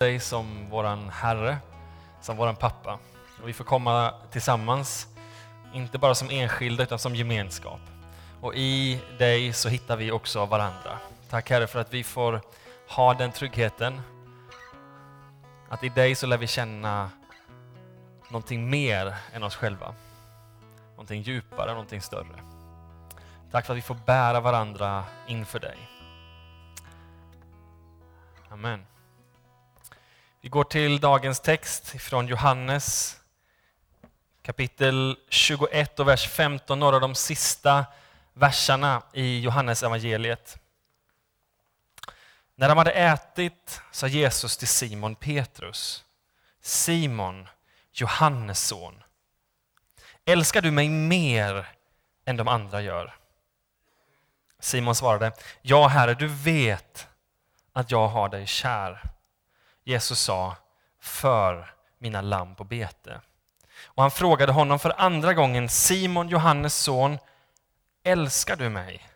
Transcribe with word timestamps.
dig 0.00 0.20
som 0.20 0.70
våran 0.70 1.08
Herre, 1.08 1.58
som 2.20 2.36
våran 2.36 2.56
pappa. 2.56 2.98
Och 3.42 3.48
vi 3.48 3.52
får 3.52 3.64
komma 3.64 4.14
tillsammans, 4.30 5.08
inte 5.72 5.98
bara 5.98 6.14
som 6.14 6.30
enskilda 6.30 6.82
utan 6.82 6.98
som 6.98 7.14
gemenskap. 7.14 7.80
Och 8.40 8.54
i 8.54 9.00
dig 9.18 9.52
så 9.52 9.68
hittar 9.68 9.96
vi 9.96 10.10
också 10.10 10.46
varandra. 10.46 10.98
Tack 11.30 11.50
Herre 11.50 11.66
för 11.66 11.80
att 11.80 11.94
vi 11.94 12.04
får 12.04 12.40
ha 12.88 13.14
den 13.14 13.32
tryggheten. 13.32 14.00
Att 15.68 15.84
i 15.84 15.88
dig 15.88 16.14
så 16.14 16.26
lär 16.26 16.38
vi 16.38 16.46
känna 16.46 17.10
någonting 18.28 18.70
mer 18.70 19.14
än 19.32 19.42
oss 19.42 19.56
själva. 19.56 19.94
Någonting 20.90 21.22
djupare, 21.22 21.70
någonting 21.70 22.00
större. 22.00 22.42
Tack 23.50 23.66
för 23.66 23.72
att 23.72 23.78
vi 23.78 23.82
får 23.82 23.98
bära 24.06 24.40
varandra 24.40 25.04
inför 25.26 25.58
dig. 25.58 25.78
Amen. 28.48 28.84
Vi 30.42 30.48
går 30.48 30.64
till 30.64 31.00
dagens 31.00 31.40
text 31.40 31.88
från 31.88 32.26
Johannes 32.26 33.16
kapitel 34.42 35.18
21 35.28 36.00
och 36.00 36.08
vers 36.08 36.28
15, 36.28 36.80
några 36.80 36.96
av 36.96 37.00
de 37.00 37.14
sista 37.14 37.86
verserna 38.32 39.02
i 39.12 39.40
Johannes 39.40 39.82
evangeliet. 39.82 40.58
När 42.54 42.68
de 42.68 42.78
hade 42.78 42.90
ätit 42.90 43.80
sa 43.90 44.06
Jesus 44.06 44.56
till 44.56 44.68
Simon 44.68 45.14
Petrus, 45.14 46.04
Simon, 46.60 47.48
Johannes 47.92 48.66
son, 48.66 49.02
älskar 50.24 50.62
du 50.62 50.70
mig 50.70 50.88
mer 50.88 51.68
än 52.24 52.36
de 52.36 52.48
andra 52.48 52.80
gör? 52.80 53.16
Simon 54.60 54.94
svarade, 54.94 55.32
ja 55.62 55.88
Herre, 55.88 56.14
du 56.14 56.26
vet 56.26 57.08
att 57.72 57.90
jag 57.90 58.08
har 58.08 58.28
dig 58.28 58.46
kär. 58.46 59.10
Jesus 59.84 60.20
sa, 60.20 60.56
för 61.00 61.74
mina 61.98 62.20
lamm 62.20 62.54
på 62.54 62.64
bete. 62.64 63.20
Och 63.84 64.02
han 64.02 64.10
frågade 64.10 64.52
honom 64.52 64.78
för 64.78 64.94
andra 65.00 65.34
gången, 65.34 65.68
Simon, 65.68 66.28
Johannes 66.28 66.74
son, 66.74 67.18
älskar 68.04 68.56
du 68.56 68.68
mig? 68.68 69.08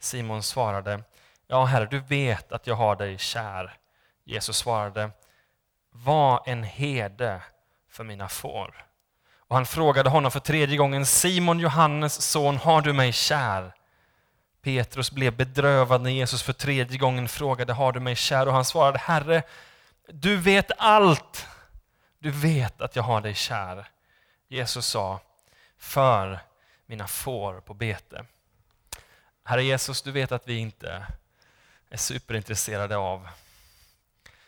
Simon 0.00 0.42
svarade, 0.42 1.02
ja 1.46 1.64
Herre, 1.64 1.86
du 1.86 2.00
vet 2.00 2.52
att 2.52 2.66
jag 2.66 2.74
har 2.74 2.96
dig 2.96 3.18
kär. 3.18 3.76
Jesus 4.24 4.56
svarade, 4.56 5.10
var 5.90 6.42
en 6.46 6.62
herde 6.62 7.42
för 7.90 8.04
mina 8.04 8.28
får. 8.28 8.86
Och 9.36 9.56
han 9.56 9.66
frågade 9.66 10.10
honom 10.10 10.30
för 10.30 10.40
tredje 10.40 10.76
gången, 10.76 11.06
Simon, 11.06 11.58
Johannes 11.58 12.22
son, 12.22 12.56
har 12.56 12.80
du 12.80 12.92
mig 12.92 13.12
kär? 13.12 13.74
Petrus 14.62 15.10
blev 15.10 15.36
bedrövad 15.36 16.00
när 16.00 16.10
Jesus 16.10 16.42
för 16.42 16.52
tredje 16.52 16.98
gången 16.98 17.28
frågade, 17.28 17.72
har 17.72 17.92
du 17.92 18.00
mig 18.00 18.16
kär? 18.16 18.46
Och 18.46 18.54
han 18.54 18.64
svarade, 18.64 18.98
Herre, 18.98 19.42
du 20.12 20.36
vet 20.36 20.70
allt. 20.78 21.46
Du 22.18 22.30
vet 22.30 22.80
att 22.80 22.96
jag 22.96 23.02
har 23.02 23.20
dig 23.20 23.34
kär. 23.34 23.88
Jesus 24.48 24.86
sa, 24.86 25.20
för 25.76 26.40
mina 26.86 27.06
får 27.06 27.60
på 27.60 27.74
bete. 27.74 28.24
Herre 29.44 29.64
Jesus, 29.64 30.02
du 30.02 30.12
vet 30.12 30.32
att 30.32 30.48
vi 30.48 30.58
inte 30.58 31.06
är 31.88 31.96
superintresserade 31.96 32.96
av 32.96 33.28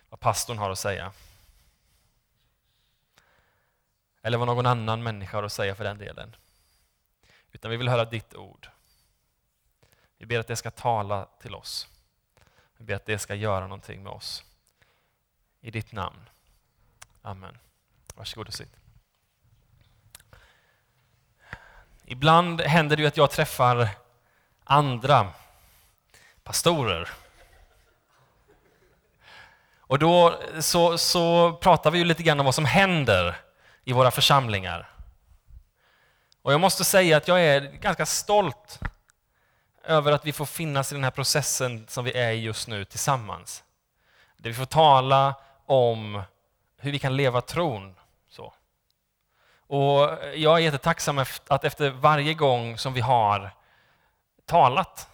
vad 0.09 0.21
pastorn 0.21 0.59
har 0.59 0.71
att 0.71 0.79
säga. 0.79 1.13
Eller 4.23 4.39
vad 4.39 4.47
någon 4.47 4.67
annan 4.67 5.03
människa 5.03 5.37
har 5.37 5.43
att 5.43 5.53
säga 5.53 5.75
för 5.75 5.85
den 5.85 5.99
delen. 5.99 6.37
Utan 7.53 7.71
vi 7.71 7.77
vill 7.77 7.89
höra 7.89 8.05
ditt 8.05 8.35
ord. 8.35 8.69
Vi 10.19 10.27
ber 10.27 10.39
att 10.39 10.47
det 10.47 10.57
ska 10.57 10.71
tala 10.71 11.29
till 11.41 11.55
oss. 11.55 11.89
Vi 12.77 12.85
ber 12.85 12.95
att 12.95 13.07
det 13.07 13.19
ska 13.19 13.35
göra 13.35 13.61
någonting 13.61 14.03
med 14.03 14.13
oss. 14.13 14.45
I 15.65 15.71
ditt 15.71 15.93
namn. 15.93 16.29
Amen. 17.23 17.59
Varsågod 18.15 18.49
och 18.49 18.55
sitt. 18.55 18.77
Ibland 22.05 22.61
händer 22.61 22.97
det 22.97 23.03
ju 23.03 23.09
att 23.09 23.17
jag 23.17 23.31
träffar 23.31 23.89
andra 24.65 25.29
pastorer. 26.43 27.09
Och 29.77 29.99
då 29.99 30.41
så, 30.61 30.99
så 30.99 31.53
pratar 31.53 31.91
vi 31.91 31.99
ju 31.99 32.05
lite 32.05 32.23
grann 32.23 32.41
om 32.41 32.47
vad 32.47 32.55
som 32.55 32.65
händer 32.65 33.37
i 33.85 33.93
våra 33.93 34.11
församlingar. 34.11 34.91
Och 36.43 36.53
jag 36.53 36.61
måste 36.61 36.85
säga 36.85 37.17
att 37.17 37.29
jag 37.29 37.41
är 37.41 37.61
ganska 37.61 38.07
stolt 38.07 38.81
över 39.85 40.13
att 40.13 40.27
vi 40.27 40.33
får 40.33 40.47
finnas 40.47 40.93
i 40.93 40.95
den 40.95 41.05
här 41.05 41.11
processen 41.11 41.87
som 41.89 42.05
vi 42.05 42.13
är 42.13 42.31
i 42.31 42.43
just 42.43 42.69
nu 42.69 42.85
tillsammans. 42.85 43.65
Där 44.37 44.51
vi 44.51 44.57
får 44.57 44.65
tala 44.65 45.35
om 45.73 46.23
hur 46.77 46.93
vi 46.93 46.99
kan 46.99 47.17
leva 47.17 47.41
tron. 47.41 47.95
Så. 48.29 48.55
Och 49.67 50.19
jag 50.35 50.57
är 50.57 50.59
jättetacksam 50.59 51.19
att 51.49 51.65
efter 51.65 51.91
varje 51.91 52.35
gång 52.35 52.79
som 52.79 52.93
vi 52.93 53.01
har 53.01 53.51
talat 54.45 55.09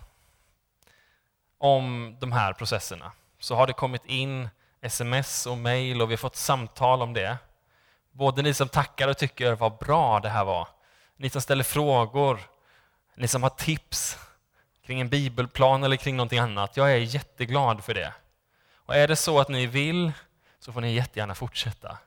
om 1.59 2.17
de 2.21 2.33
här 2.33 2.53
processerna 2.53 3.13
så 3.39 3.55
har 3.55 3.67
det 3.67 3.73
kommit 3.73 4.07
in 4.07 4.49
sms 4.81 5.47
och 5.47 5.59
mejl 5.59 6.03
och 6.03 6.11
vi 6.11 6.13
har 6.13 6.19
fått 6.19 6.37
samtal 6.37 7.03
om 7.03 7.13
det. 7.13 7.39
Både 8.11 8.43
ni 8.43 8.55
som 8.55 8.69
tackar 8.69 9.09
och 9.09 9.19
tycker 9.19 9.53
vad 9.53 9.79
bra 9.79 10.21
det 10.21 10.29
här 10.29 10.45
var, 10.45 10.69
ni 11.17 11.31
som 11.31 11.41
ställer 11.41 11.65
frågor, 11.65 12.41
ni 13.15 13.29
som 13.29 13.43
har 13.43 13.51
tips 13.51 14.19
kring 14.87 15.01
en 15.01 15.09
bibelplan 15.09 15.85
eller 15.85 15.97
kring 15.97 16.17
någonting 16.17 16.39
annat. 16.39 16.77
Jag 16.77 16.93
är 16.93 16.97
jätteglad 16.97 17.85
för 17.85 17.95
det. 17.95 18.13
Och 18.87 18.97
är 18.97 19.09
det 19.09 19.17
så 19.17 19.41
att 19.41 19.49
ni 19.49 19.67
vill 19.67 20.13
så 20.61 20.73
får 20.73 20.81
ni 20.81 20.93
jättegärna 20.93 21.35
fortsätta. 21.35 21.99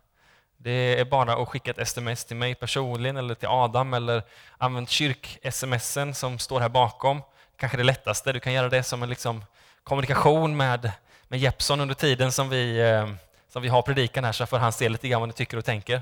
Det 0.57 0.99
är 0.99 1.05
bara 1.05 1.33
att 1.33 1.47
skicka 1.47 1.71
ett 1.71 1.79
sms 1.79 2.25
till 2.25 2.35
mig 2.35 2.55
personligen 2.55 3.17
eller 3.17 3.35
till 3.35 3.47
Adam 3.47 3.93
eller 3.93 4.23
använd 4.57 4.89
kyrk-smsen 4.89 6.13
som 6.13 6.39
står 6.39 6.59
här 6.59 6.69
bakom. 6.69 7.21
Kanske 7.57 7.77
det 7.77 7.83
lättaste. 7.83 8.33
Du 8.33 8.39
kan 8.39 8.53
göra 8.53 8.69
det 8.69 8.83
som 8.83 9.03
en 9.03 9.09
liksom 9.09 9.45
kommunikation 9.83 10.57
med, 10.57 10.91
med 11.27 11.39
Jeppson 11.39 11.79
under 11.79 11.95
tiden 11.95 12.31
som 12.31 12.49
vi, 12.49 12.79
eh, 12.79 13.09
som 13.49 13.61
vi 13.61 13.67
har 13.67 13.81
predikan 13.81 14.23
här 14.23 14.31
så 14.31 14.45
får 14.45 14.57
han 14.57 14.73
se 14.73 14.89
lite 14.89 15.07
grann 15.07 15.21
vad 15.21 15.29
ni 15.29 15.33
tycker 15.33 15.57
och 15.57 15.65
tänker. 15.65 16.01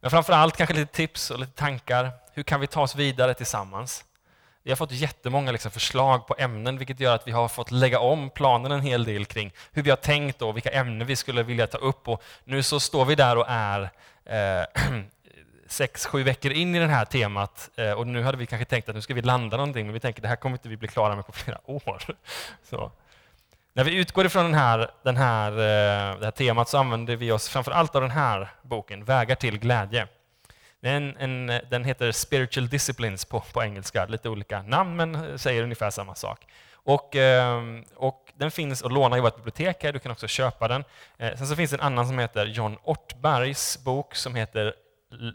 Men 0.00 0.10
framför 0.10 0.32
allt 0.32 0.56
kanske 0.56 0.74
lite 0.74 0.92
tips 0.92 1.30
och 1.30 1.38
lite 1.38 1.52
tankar. 1.52 2.10
Hur 2.32 2.42
kan 2.42 2.60
vi 2.60 2.66
ta 2.66 2.80
oss 2.80 2.94
vidare 2.94 3.34
tillsammans? 3.34 4.04
Vi 4.68 4.72
har 4.72 4.76
fått 4.76 4.92
jättemånga 4.92 5.52
liksom 5.52 5.70
förslag 5.70 6.26
på 6.26 6.34
ämnen, 6.38 6.78
vilket 6.78 7.00
gör 7.00 7.14
att 7.14 7.28
vi 7.28 7.32
har 7.32 7.48
fått 7.48 7.70
lägga 7.70 8.00
om 8.00 8.30
planen 8.30 8.72
en 8.72 8.80
hel 8.80 9.04
del 9.04 9.24
kring 9.24 9.52
hur 9.72 9.82
vi 9.82 9.90
har 9.90 9.96
tänkt 9.96 10.42
och 10.42 10.56
vilka 10.56 10.70
ämnen 10.70 11.06
vi 11.06 11.16
skulle 11.16 11.42
vilja 11.42 11.66
ta 11.66 11.78
upp. 11.78 12.08
Och 12.08 12.22
nu 12.44 12.62
så 12.62 12.80
står 12.80 13.04
vi 13.04 13.14
där 13.14 13.36
och 13.36 13.44
är 13.48 13.90
eh, 14.24 14.64
sex, 15.66 16.06
sju 16.06 16.22
veckor 16.22 16.52
in 16.52 16.74
i 16.74 16.78
det 16.78 16.86
här 16.86 17.04
temat 17.04 17.70
eh, 17.76 17.92
och 17.92 18.06
nu 18.06 18.22
hade 18.22 18.38
vi 18.38 18.46
kanske 18.46 18.64
tänkt 18.64 18.88
att 18.88 18.94
nu 18.94 19.02
ska 19.02 19.14
vi 19.14 19.22
landa 19.22 19.56
någonting, 19.56 19.86
men 19.86 19.94
vi 19.94 20.00
tänker 20.00 20.20
att 20.20 20.22
det 20.22 20.28
här 20.28 20.36
kommer 20.36 20.56
inte 20.56 20.68
vi 20.68 20.76
bli 20.76 20.88
klara 20.88 21.16
med 21.16 21.26
på 21.26 21.32
flera 21.32 21.58
år. 21.64 22.02
Så. 22.62 22.92
När 23.72 23.84
vi 23.84 23.94
utgår 23.94 24.26
ifrån 24.26 24.44
den 24.44 24.54
här, 24.54 24.90
den 25.02 25.16
här, 25.16 25.52
eh, 25.52 26.18
det 26.18 26.24
här 26.24 26.30
temat 26.30 26.68
så 26.68 26.78
använder 26.78 27.16
vi 27.16 27.32
oss 27.32 27.48
framför 27.48 27.72
allt 27.72 27.94
av 27.94 28.02
den 28.02 28.10
här 28.10 28.48
boken, 28.62 29.04
Vägar 29.04 29.34
till 29.34 29.58
glädje. 29.58 30.08
Den, 30.80 31.16
en, 31.16 31.46
den 31.70 31.84
heter 31.84 32.12
Spiritual 32.12 32.68
Disciplines 32.68 33.24
på, 33.24 33.40
på 33.40 33.62
engelska, 33.62 34.06
lite 34.06 34.28
olika 34.28 34.62
namn 34.62 34.96
men 34.96 35.14
eh, 35.14 35.36
säger 35.36 35.62
ungefär 35.62 35.90
samma 35.90 36.14
sak. 36.14 36.46
Och, 36.72 37.16
ehm, 37.16 37.84
och 37.96 38.32
den 38.34 38.50
finns 38.50 38.82
att 38.82 38.92
låna 38.92 39.18
i 39.18 39.20
vårt 39.20 39.36
bibliotek, 39.36 39.82
här. 39.82 39.92
du 39.92 39.98
kan 39.98 40.12
också 40.12 40.26
köpa 40.26 40.68
den. 40.68 40.84
Eh, 41.16 41.36
sen 41.36 41.46
så 41.46 41.56
finns 41.56 41.70
det 41.70 41.76
en 41.76 41.80
annan 41.80 42.06
som 42.06 42.18
heter 42.18 42.46
John 42.46 42.78
Ortbergs 42.84 43.84
bok 43.84 44.14
som 44.14 44.34
heter 44.34 44.74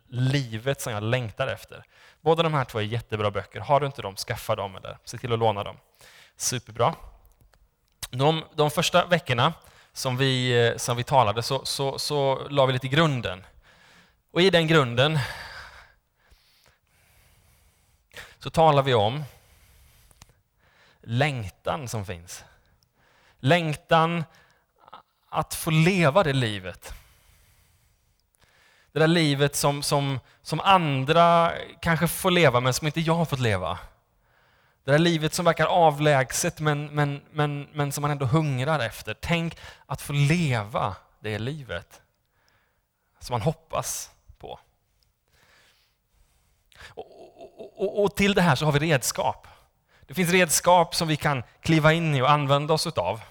Livet 0.10 0.82
som 0.82 0.94
jag 0.94 1.04
längtar 1.04 1.48
efter. 1.48 1.84
Båda 2.22 2.44
de 2.44 2.54
här 2.54 2.66
två 2.66 2.80
är 2.80 2.84
jättebra 2.84 3.32
böcker. 3.32 3.60
Har 3.60 3.80
du 3.80 3.86
inte 3.86 4.02
dem, 4.02 4.16
skaffa 4.16 4.56
dem 4.56 4.76
eller 4.76 4.98
se 5.06 5.18
till 5.18 5.34
att 5.34 5.40
låna 5.40 5.64
dem. 5.64 5.78
Superbra. 6.38 6.96
De, 8.12 8.44
de 8.56 8.72
första 8.72 9.06
veckorna 9.06 9.54
som 9.94 10.18
vi, 10.18 10.68
eh, 10.68 10.78
som 10.78 10.98
vi 10.98 11.04
talade 11.04 11.44
så, 11.44 11.66
så, 11.66 12.00
så 12.00 12.48
la 12.50 12.66
vi 12.66 12.74
lite 12.74 12.88
grunden 12.88 13.44
och 14.34 14.42
i 14.42 14.50
den 14.50 14.68
grunden 14.68 15.20
så 18.40 18.50
talar 18.50 18.84
vi 18.84 18.94
om 18.94 19.24
längtan 21.02 21.88
som 21.88 22.06
finns. 22.06 22.44
Längtan 23.40 24.24
att 25.30 25.54
få 25.54 25.70
leva 25.70 26.24
det 26.24 26.34
livet. 26.34 26.94
Det 28.92 29.00
där 29.00 29.08
livet 29.08 29.56
som, 29.56 29.84
som, 29.84 30.20
som 30.42 30.60
andra 30.60 31.54
kanske 31.82 32.08
får 32.08 32.32
leva, 32.32 32.60
men 32.60 32.74
som 32.74 32.88
inte 32.88 33.02
jag 33.02 33.16
har 33.16 33.26
fått 33.26 33.40
leva. 33.40 33.80
Det 34.84 34.92
där 34.92 35.00
livet 35.00 35.34
som 35.34 35.46
verkar 35.46 35.66
avlägset, 35.66 36.60
men, 36.60 36.86
men, 36.86 37.22
men, 37.32 37.68
men 37.74 37.92
som 37.92 38.02
man 38.02 38.12
ändå 38.12 38.26
hungrar 38.26 38.80
efter. 38.80 39.16
Tänk 39.22 39.58
att 39.86 40.02
få 40.02 40.14
leva 40.14 40.96
det 41.20 41.40
livet 41.40 42.02
som 43.20 43.34
man 43.34 43.42
hoppas 43.42 44.10
på. 44.44 44.60
Och, 47.84 48.04
och, 48.04 48.16
till 48.16 48.34
det 48.34 48.42
här 48.42 48.56
så 48.56 48.66
har 48.66 48.72
vi 48.72 48.80
redskap. 48.80 49.48
Det 50.08 50.14
finns 50.14 50.32
redskap 50.32 50.96
som 50.96 51.08
vi 51.08 51.18
kan 51.18 51.44
kliva 51.62 51.94
in 51.94 52.16
i 52.16 52.22
och 52.22 52.32
använda 52.32 52.74
oss 52.74 52.88
utav. 52.88 53.22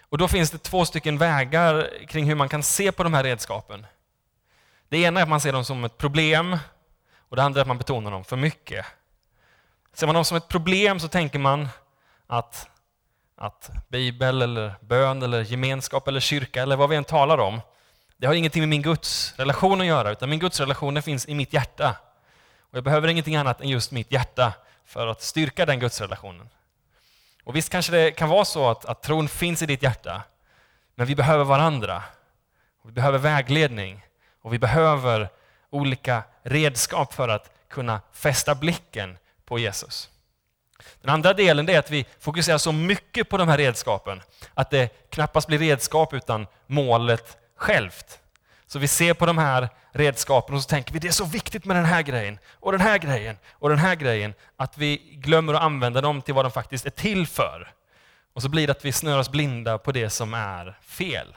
Och 0.00 0.18
då 0.18 0.28
finns 0.28 0.50
det 0.50 0.58
två 0.58 0.84
stycken 0.84 1.18
vägar 1.18 1.90
kring 2.08 2.24
hur 2.24 2.34
man 2.34 2.48
kan 2.48 2.62
se 2.62 2.92
på 2.92 3.02
de 3.02 3.14
här 3.14 3.24
redskapen. 3.24 3.86
Det 4.88 4.98
ena 4.98 5.20
är 5.20 5.22
att 5.22 5.28
man 5.28 5.40
ser 5.40 5.52
dem 5.52 5.64
som 5.64 5.84
ett 5.84 5.98
problem 5.98 6.58
och 7.28 7.36
det 7.36 7.42
andra 7.42 7.60
är 7.60 7.62
att 7.62 7.68
man 7.68 7.78
betonar 7.78 8.10
dem 8.10 8.24
för 8.24 8.36
mycket. 8.36 8.86
Ser 9.94 10.06
man 10.06 10.14
dem 10.14 10.24
som 10.24 10.36
ett 10.36 10.48
problem 10.48 11.00
så 11.00 11.08
tänker 11.08 11.38
man 11.38 11.68
att, 12.26 12.68
att 13.36 13.70
bibel, 13.88 14.42
eller 14.42 14.74
bön, 14.80 15.22
eller 15.22 15.40
gemenskap, 15.40 16.08
eller 16.08 16.20
kyrka, 16.20 16.62
eller 16.62 16.76
vad 16.76 16.88
vi 16.88 16.96
än 16.96 17.04
talar 17.04 17.38
om, 17.38 17.60
det 18.16 18.26
har 18.26 18.34
ingenting 18.34 18.62
med 18.62 18.68
min 18.68 18.82
Guds 18.82 19.34
relation 19.36 19.80
att 19.80 19.86
göra, 19.86 20.10
utan 20.10 20.30
min 20.30 20.38
Guds 20.38 20.60
relation 20.60 21.02
finns 21.02 21.28
i 21.28 21.34
mitt 21.34 21.52
hjärta. 21.52 21.96
Och 22.72 22.76
jag 22.76 22.84
behöver 22.84 23.08
ingenting 23.08 23.36
annat 23.36 23.60
än 23.60 23.68
just 23.68 23.90
mitt 23.90 24.12
hjärta 24.12 24.52
för 24.84 25.06
att 25.06 25.22
styrka 25.22 25.66
den 25.66 25.80
gudsrelationen. 25.80 26.48
Och 27.44 27.56
visst 27.56 27.68
kanske 27.68 27.92
det 27.92 28.10
kan 28.10 28.28
vara 28.28 28.44
så 28.44 28.70
att, 28.70 28.84
att 28.84 29.02
tron 29.02 29.28
finns 29.28 29.62
i 29.62 29.66
ditt 29.66 29.82
hjärta, 29.82 30.22
men 30.94 31.06
vi 31.06 31.14
behöver 31.14 31.44
varandra. 31.44 32.02
Vi 32.84 32.92
behöver 32.92 33.18
vägledning 33.18 34.06
och 34.42 34.52
vi 34.52 34.58
behöver 34.58 35.28
olika 35.70 36.22
redskap 36.42 37.14
för 37.14 37.28
att 37.28 37.50
kunna 37.68 38.00
fästa 38.12 38.54
blicken 38.54 39.18
på 39.44 39.58
Jesus. 39.58 40.10
Den 41.00 41.10
andra 41.10 41.32
delen 41.32 41.68
är 41.68 41.78
att 41.78 41.90
vi 41.90 42.06
fokuserar 42.20 42.58
så 42.58 42.72
mycket 42.72 43.28
på 43.28 43.36
de 43.36 43.48
här 43.48 43.58
redskapen 43.58 44.22
att 44.54 44.70
det 44.70 45.10
knappast 45.10 45.46
blir 45.46 45.58
redskap 45.58 46.14
utan 46.14 46.46
målet 46.66 47.38
självt. 47.56 48.21
Så 48.72 48.78
vi 48.78 48.88
ser 48.88 49.14
på 49.14 49.26
de 49.26 49.38
här 49.38 49.68
redskapen 49.90 50.54
och 50.54 50.62
så 50.62 50.68
tänker 50.68 50.92
vi 50.92 50.98
det 50.98 51.08
är 51.08 51.12
så 51.12 51.24
viktigt 51.24 51.64
med 51.64 51.76
den 51.76 51.84
här 51.84 52.02
grejen 52.02 52.38
och 52.50 52.72
den 52.72 52.80
här 52.80 52.98
grejen 52.98 53.36
och 53.52 53.68
den 53.68 53.78
här 53.78 53.94
grejen 53.94 54.34
att 54.56 54.78
vi 54.78 54.96
glömmer 54.96 55.54
att 55.54 55.62
använda 55.62 56.00
dem 56.00 56.22
till 56.22 56.34
vad 56.34 56.44
de 56.44 56.50
faktiskt 56.50 56.86
är 56.86 56.90
till 56.90 57.26
för. 57.26 57.72
Och 58.32 58.42
så 58.42 58.48
blir 58.48 58.66
det 58.66 58.70
att 58.70 58.84
vi 58.84 58.92
snöar 58.92 59.18
oss 59.18 59.30
blinda 59.30 59.78
på 59.78 59.92
det 59.92 60.10
som 60.10 60.34
är 60.34 60.78
fel. 60.82 61.36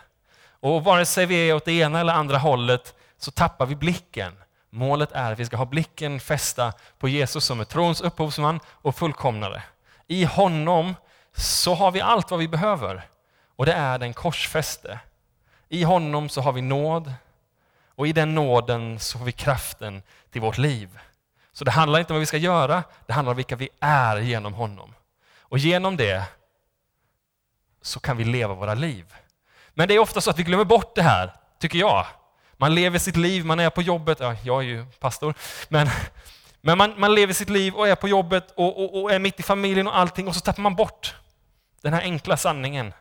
Och 0.59 0.83
vare 0.83 1.05
sig 1.05 1.25
vi 1.25 1.49
är 1.49 1.55
åt 1.55 1.65
det 1.65 1.71
ena 1.71 1.99
eller 1.99 2.13
andra 2.13 2.37
hållet 2.37 2.93
så 3.17 3.31
tappar 3.31 3.65
vi 3.65 3.75
blicken. 3.75 4.33
Målet 4.69 5.11
är 5.11 5.31
att 5.31 5.39
vi 5.39 5.45
ska 5.45 5.57
ha 5.57 5.65
blicken 5.65 6.19
fästa 6.19 6.73
på 6.99 7.09
Jesus 7.09 7.45
som 7.45 7.59
är 7.59 7.65
trons 7.65 8.01
upphovsman 8.01 8.59
och 8.67 8.95
fullkomnare. 8.95 9.63
I 10.07 10.23
honom 10.23 10.95
så 11.33 11.73
har 11.73 11.91
vi 11.91 12.01
allt 12.01 12.31
vad 12.31 12.39
vi 12.39 12.47
behöver 12.47 13.07
och 13.55 13.65
det 13.65 13.73
är 13.73 13.99
den 13.99 14.13
korsfäste. 14.13 14.99
I 15.69 15.83
honom 15.83 16.29
så 16.29 16.41
har 16.41 16.51
vi 16.51 16.61
nåd 16.61 17.13
och 17.95 18.07
i 18.07 18.13
den 18.13 18.35
nåden 18.35 18.99
så 18.99 19.17
får 19.17 19.25
vi 19.25 19.31
kraften 19.31 20.01
till 20.31 20.41
vårt 20.41 20.57
liv. 20.57 20.99
Så 21.53 21.63
det 21.63 21.71
handlar 21.71 21.99
inte 21.99 22.13
om 22.13 22.15
vad 22.15 22.19
vi 22.19 22.25
ska 22.25 22.37
göra, 22.37 22.83
det 23.05 23.13
handlar 23.13 23.31
om 23.31 23.37
vilka 23.37 23.55
vi 23.55 23.69
är 23.79 24.17
genom 24.17 24.53
honom. 24.53 24.93
Och 25.39 25.57
genom 25.57 25.97
det 25.97 26.23
så 27.81 27.99
kan 27.99 28.17
vi 28.17 28.23
leva 28.23 28.53
våra 28.53 28.73
liv. 28.73 29.13
Men 29.73 29.87
det 29.87 29.93
är 29.93 29.99
ofta 29.99 30.21
så 30.21 30.29
att 30.29 30.39
vi 30.39 30.43
glömmer 30.43 30.65
bort 30.65 30.95
det 30.95 31.01
här, 31.01 31.33
tycker 31.59 31.79
jag. 31.79 32.05
Man 32.57 32.75
lever 32.75 32.99
sitt 32.99 33.15
liv, 33.15 33.45
man 33.45 33.59
är 33.59 33.69
på 33.69 33.81
jobbet, 33.81 34.19
ja, 34.19 34.35
jag 34.43 34.61
är 34.61 34.65
ju 34.67 34.85
pastor, 34.99 35.33
men, 35.69 35.87
men 36.61 36.77
man, 36.77 36.93
man 36.97 37.15
lever 37.15 37.33
sitt 37.33 37.49
liv 37.49 37.73
och 37.73 37.87
är 37.87 37.95
på 37.95 38.07
jobbet 38.07 38.51
och, 38.55 38.83
och, 38.83 39.03
och 39.03 39.11
är 39.11 39.19
mitt 39.19 39.39
i 39.39 39.43
familjen 39.43 39.87
och 39.87 39.97
allting 39.97 40.27
och 40.27 40.35
så 40.35 40.41
tappar 40.41 40.61
man 40.61 40.75
bort 40.75 41.15
den 41.81 41.93
här 41.93 42.01
enkla 42.01 42.37
sanningen. 42.37 42.93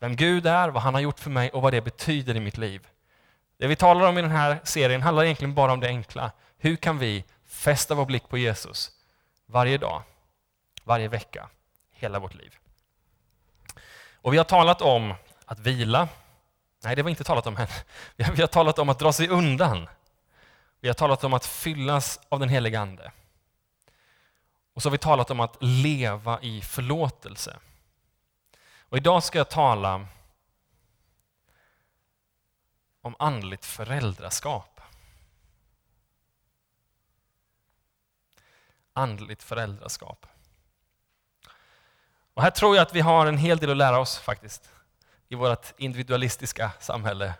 Vem 0.00 0.16
Gud 0.16 0.46
är, 0.46 0.68
vad 0.68 0.82
han 0.82 0.94
har 0.94 1.00
gjort 1.00 1.18
för 1.18 1.30
mig 1.30 1.50
och 1.50 1.62
vad 1.62 1.72
det 1.72 1.80
betyder 1.80 2.36
i 2.36 2.40
mitt 2.40 2.58
liv. 2.58 2.86
Det 3.64 3.68
vi 3.68 3.76
talar 3.76 4.08
om 4.08 4.18
i 4.18 4.22
den 4.22 4.30
här 4.30 4.60
serien 4.64 5.02
handlar 5.02 5.24
egentligen 5.24 5.54
bara 5.54 5.72
om 5.72 5.80
det 5.80 5.86
enkla. 5.86 6.32
Hur 6.58 6.76
kan 6.76 6.98
vi 6.98 7.24
fästa 7.46 7.94
vår 7.94 8.06
blick 8.06 8.28
på 8.28 8.38
Jesus 8.38 8.90
varje 9.46 9.78
dag, 9.78 10.02
varje 10.82 11.08
vecka, 11.08 11.48
hela 11.90 12.18
vårt 12.18 12.34
liv? 12.34 12.56
Och 14.14 14.32
vi 14.32 14.36
har 14.36 14.44
talat 14.44 14.82
om 14.82 15.14
att 15.44 15.58
vila. 15.58 16.08
Nej, 16.82 16.96
det 16.96 17.02
var 17.02 17.10
inte 17.10 17.24
talat 17.24 17.46
om 17.46 17.56
än. 17.56 17.66
Vi 18.16 18.24
har, 18.24 18.46
talat 18.46 18.78
om 18.78 18.88
att 18.88 18.98
dra 18.98 19.12
sig 19.12 19.28
undan. 19.28 19.88
Vi 20.80 20.88
har 20.88 20.94
talat 20.94 21.24
om 21.24 21.34
att 21.34 21.46
fyllas 21.46 22.20
av 22.28 22.40
den 22.40 22.48
heliga 22.48 22.80
Ande. 22.80 23.12
Och 24.74 24.82
så 24.82 24.88
har 24.88 24.92
vi 24.92 24.98
talat 24.98 25.30
om 25.30 25.40
att 25.40 25.56
leva 25.60 26.38
i 26.42 26.60
förlåtelse. 26.60 27.56
Och 28.80 28.96
idag 28.96 29.24
ska 29.24 29.38
jag 29.38 29.48
tala 29.48 30.06
om 33.04 33.16
andligt 33.18 33.64
föräldraskap. 33.64 34.80
Andligt 38.92 39.42
föräldraskap. 39.42 40.26
Och 42.34 42.42
här 42.42 42.50
tror 42.50 42.76
jag 42.76 42.82
att 42.82 42.94
vi 42.94 43.00
har 43.00 43.26
en 43.26 43.38
hel 43.38 43.58
del 43.58 43.70
att 43.70 43.76
lära 43.76 43.98
oss 43.98 44.18
faktiskt 44.18 44.70
i 45.28 45.34
vårt 45.34 45.72
individualistiska 45.76 46.70
samhälle. 46.80 47.34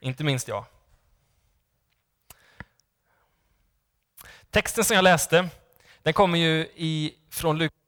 Inte 0.00 0.24
minst 0.24 0.48
jag. 0.48 0.64
Texten 4.50 4.84
som 4.84 4.94
jag 4.94 5.02
läste, 5.02 5.48
den 6.02 6.12
kommer 6.12 6.38
ju 6.38 6.60
i, 6.74 7.14
från 7.30 7.58
Lukas 7.58 7.79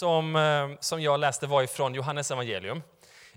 som, 0.00 0.36
eh, 0.36 0.68
som 0.80 1.02
jag 1.02 1.20
läste 1.20 1.46
var 1.46 1.62
ifrån 1.62 1.94
Johannes 1.94 2.30
evangelium. 2.30 2.82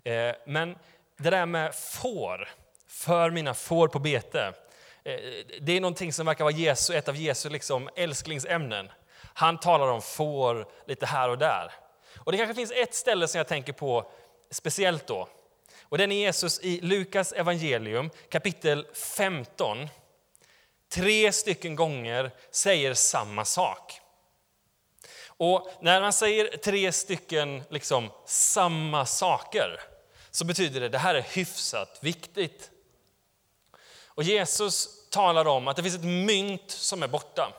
Eh, 0.03 0.35
men 0.45 0.75
det 1.17 1.29
där 1.29 1.45
med 1.45 1.75
får, 1.75 2.49
för 2.87 3.29
mina 3.31 3.53
får 3.53 3.87
på 3.87 3.99
bete, 3.99 4.53
eh, 5.03 5.19
det 5.61 5.71
är 5.71 5.81
någonting 5.81 6.13
som 6.13 6.25
verkar 6.25 6.43
vara 6.43 6.53
Jesu, 6.53 6.93
ett 6.93 7.07
av 7.07 7.15
Jesu 7.15 7.49
liksom 7.49 7.89
älsklingsämnen. 7.95 8.89
Han 9.33 9.59
talar 9.59 9.87
om 9.87 10.01
får 10.01 10.67
lite 10.87 11.05
här 11.05 11.29
och 11.29 11.37
där. 11.37 11.71
Och 12.17 12.31
Det 12.31 12.37
kanske 12.37 12.55
finns 12.55 12.71
ett 12.71 12.93
ställe 12.95 13.27
som 13.27 13.37
jag 13.37 13.47
tänker 13.47 13.73
på 13.73 14.11
speciellt 14.51 15.07
då. 15.07 15.27
Och 15.83 15.97
Den 15.97 16.11
är 16.11 16.15
Jesus 16.15 16.59
i 16.59 16.81
Lukas 16.81 17.31
evangelium 17.31 18.09
kapitel 18.29 18.87
15. 18.93 19.89
Tre 20.89 21.31
stycken 21.31 21.75
gånger 21.75 22.31
säger 22.51 22.93
samma 22.93 23.45
sak. 23.45 24.02
Och 25.45 25.67
när 25.79 26.01
man 26.01 26.13
säger 26.13 26.57
tre 26.57 26.91
stycken 26.91 27.63
liksom 27.69 28.09
samma 28.25 29.05
saker 29.05 29.79
så 30.31 30.45
betyder 30.45 30.79
det 30.79 30.85
att 30.85 30.91
det 30.91 30.97
här 30.97 31.15
är 31.15 31.21
hyfsat 31.21 31.97
viktigt. 32.01 32.71
Och 34.07 34.23
Jesus 34.23 34.89
talar 35.09 35.47
om 35.47 35.67
att 35.67 35.75
det 35.75 35.83
finns 35.83 35.95
ett 35.95 36.03
mynt 36.03 36.71
som 36.71 37.03
är 37.03 37.07
borta. 37.07 37.53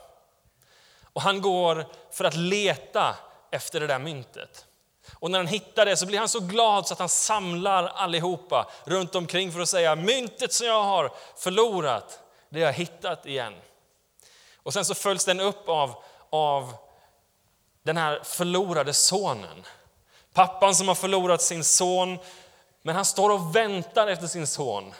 Och 1.13 1.21
han 1.21 1.41
går 1.41 1.85
för 2.11 2.25
att 2.25 2.35
leta 2.35 3.15
efter 3.51 3.79
det 3.79 3.87
där 3.87 3.99
myntet. 3.99 4.65
Och 5.13 5.31
när 5.31 5.39
han 5.39 5.47
hittar 5.47 5.85
det 5.85 5.97
så 5.97 6.05
blir 6.05 6.19
han 6.19 6.29
så 6.29 6.39
glad 6.39 6.87
så 6.87 6.93
att 6.93 6.99
han 6.99 7.09
samlar 7.09 7.87
allihopa 7.87 8.71
runt 8.83 9.15
omkring 9.15 9.51
för 9.51 9.59
att 9.59 9.69
säga 9.69 9.95
myntet 9.95 10.53
som 10.53 10.67
jag 10.67 10.83
har 10.83 11.11
förlorat, 11.37 12.19
det 12.49 12.59
har 12.59 12.65
jag 12.65 12.73
hittat 12.73 13.25
igen. 13.25 13.53
Och 14.55 14.73
sen 14.73 14.85
så 14.85 14.95
följs 14.95 15.25
den 15.25 15.39
upp 15.39 15.69
av, 15.69 16.03
av 16.29 16.84
den 17.85 17.97
här 17.97 18.19
förlorade 18.23 18.93
sonen. 18.93 19.63
Pappan 20.33 20.75
som 20.75 20.87
har 20.87 20.95
förlorat 20.95 21.41
sin 21.41 21.63
son, 21.63 22.17
men 22.81 22.95
han 22.95 23.05
står 23.05 23.29
och 23.29 23.55
väntar 23.55 24.07
efter 24.07 24.27
sin 24.27 24.47
son. 24.47 24.93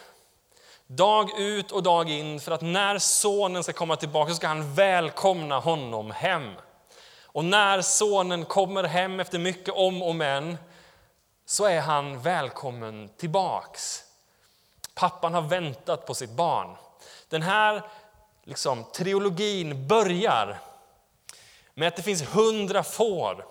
Dag 0.86 1.40
ut 1.40 1.72
och 1.72 1.82
dag 1.82 2.10
in, 2.10 2.40
för 2.40 2.52
att 2.52 2.60
när 2.60 2.98
sonen 2.98 3.62
ska 3.62 3.72
komma 3.72 3.96
tillbaka 3.96 4.30
så 4.30 4.36
ska 4.36 4.48
han 4.48 4.74
välkomna 4.74 5.58
honom 5.58 6.10
hem. 6.10 6.52
Och 7.22 7.44
när 7.44 7.82
sonen 7.82 8.44
kommer 8.44 8.84
hem 8.84 9.20
efter 9.20 9.38
mycket 9.38 9.74
om 9.74 10.02
och 10.02 10.16
men, 10.16 10.58
så 11.46 11.64
är 11.64 11.80
han 11.80 12.20
välkommen 12.20 13.10
tillbaks. 13.16 14.04
Pappan 14.94 15.34
har 15.34 15.42
väntat 15.42 16.06
på 16.06 16.14
sitt 16.14 16.30
barn. 16.30 16.76
Den 17.28 17.42
här 17.42 17.82
liksom, 18.44 18.84
triologin 18.84 19.86
börjar 19.86 20.58
med 21.78 21.88
att 21.88 21.96
det 21.96 22.02
finns 22.02 22.22
hundra 22.22 22.82
får. 22.82 23.46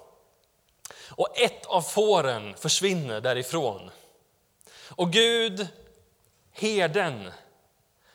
Och 1.10 1.40
ett 1.40 1.66
av 1.66 1.82
fåren 1.82 2.56
försvinner 2.58 3.22
därifrån. 3.22 3.92
Och 4.90 5.12
Gud, 5.12 5.68
herden, 6.52 7.32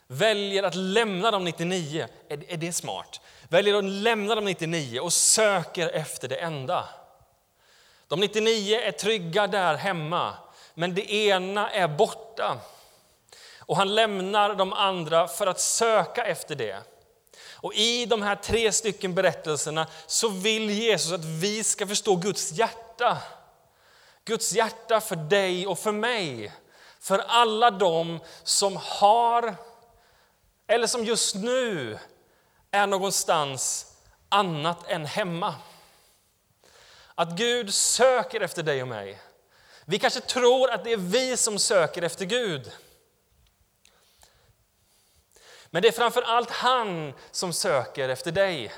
väljer 0.06 0.62
att 0.62 0.74
lämna 0.74 1.30
de 1.30 1.44
99. 1.44 2.06
Är 2.28 2.56
det 2.56 2.72
smart? 2.72 3.20
Väljer 3.48 3.74
att 3.74 3.84
lämna 3.84 4.34
de 4.34 4.44
99 4.44 5.00
och 5.00 5.12
söker 5.12 5.88
efter 5.88 6.28
det 6.28 6.36
enda. 6.36 6.88
De 8.08 8.20
99 8.20 8.76
är 8.76 8.92
trygga 8.92 9.46
där 9.46 9.74
hemma, 9.74 10.34
men 10.74 10.94
det 10.94 11.12
ena 11.12 11.70
är 11.70 11.88
borta. 11.88 12.58
Och 13.58 13.76
han 13.76 13.94
lämnar 13.94 14.54
de 14.54 14.72
andra 14.72 15.28
för 15.28 15.46
att 15.46 15.60
söka 15.60 16.24
efter 16.24 16.54
det. 16.54 16.82
Och 17.52 17.74
I 17.74 18.06
de 18.06 18.22
här 18.22 18.36
tre 18.36 18.72
stycken 18.72 19.14
berättelserna 19.14 19.86
så 20.06 20.28
vill 20.28 20.70
Jesus 20.70 21.12
att 21.12 21.24
vi 21.24 21.64
ska 21.64 21.86
förstå 21.86 22.16
Guds 22.16 22.52
hjärta. 22.52 23.18
Guds 24.24 24.52
hjärta 24.52 25.00
för 25.00 25.16
dig 25.16 25.66
och 25.66 25.78
för 25.78 25.92
mig. 25.92 26.52
För 27.00 27.18
alla 27.18 27.70
de 27.70 28.20
som 28.42 28.78
har, 28.82 29.54
eller 30.66 30.86
som 30.86 31.04
just 31.04 31.34
nu 31.34 31.98
är 32.70 32.86
någonstans 32.86 33.86
annat 34.28 34.90
än 34.90 35.06
hemma. 35.06 35.54
Att 37.14 37.30
Gud 37.30 37.74
söker 37.74 38.40
efter 38.40 38.62
dig 38.62 38.82
och 38.82 38.88
mig. 38.88 39.20
Vi 39.84 39.98
kanske 39.98 40.20
tror 40.20 40.70
att 40.70 40.84
det 40.84 40.92
är 40.92 40.96
vi 40.96 41.36
som 41.36 41.58
söker 41.58 42.02
efter 42.02 42.24
Gud. 42.24 42.72
Men 45.70 45.82
det 45.82 45.88
är 45.88 45.92
framför 45.92 46.22
allt 46.22 46.50
han 46.50 47.12
som 47.30 47.52
söker 47.52 48.08
efter 48.08 48.32
dig. 48.32 48.72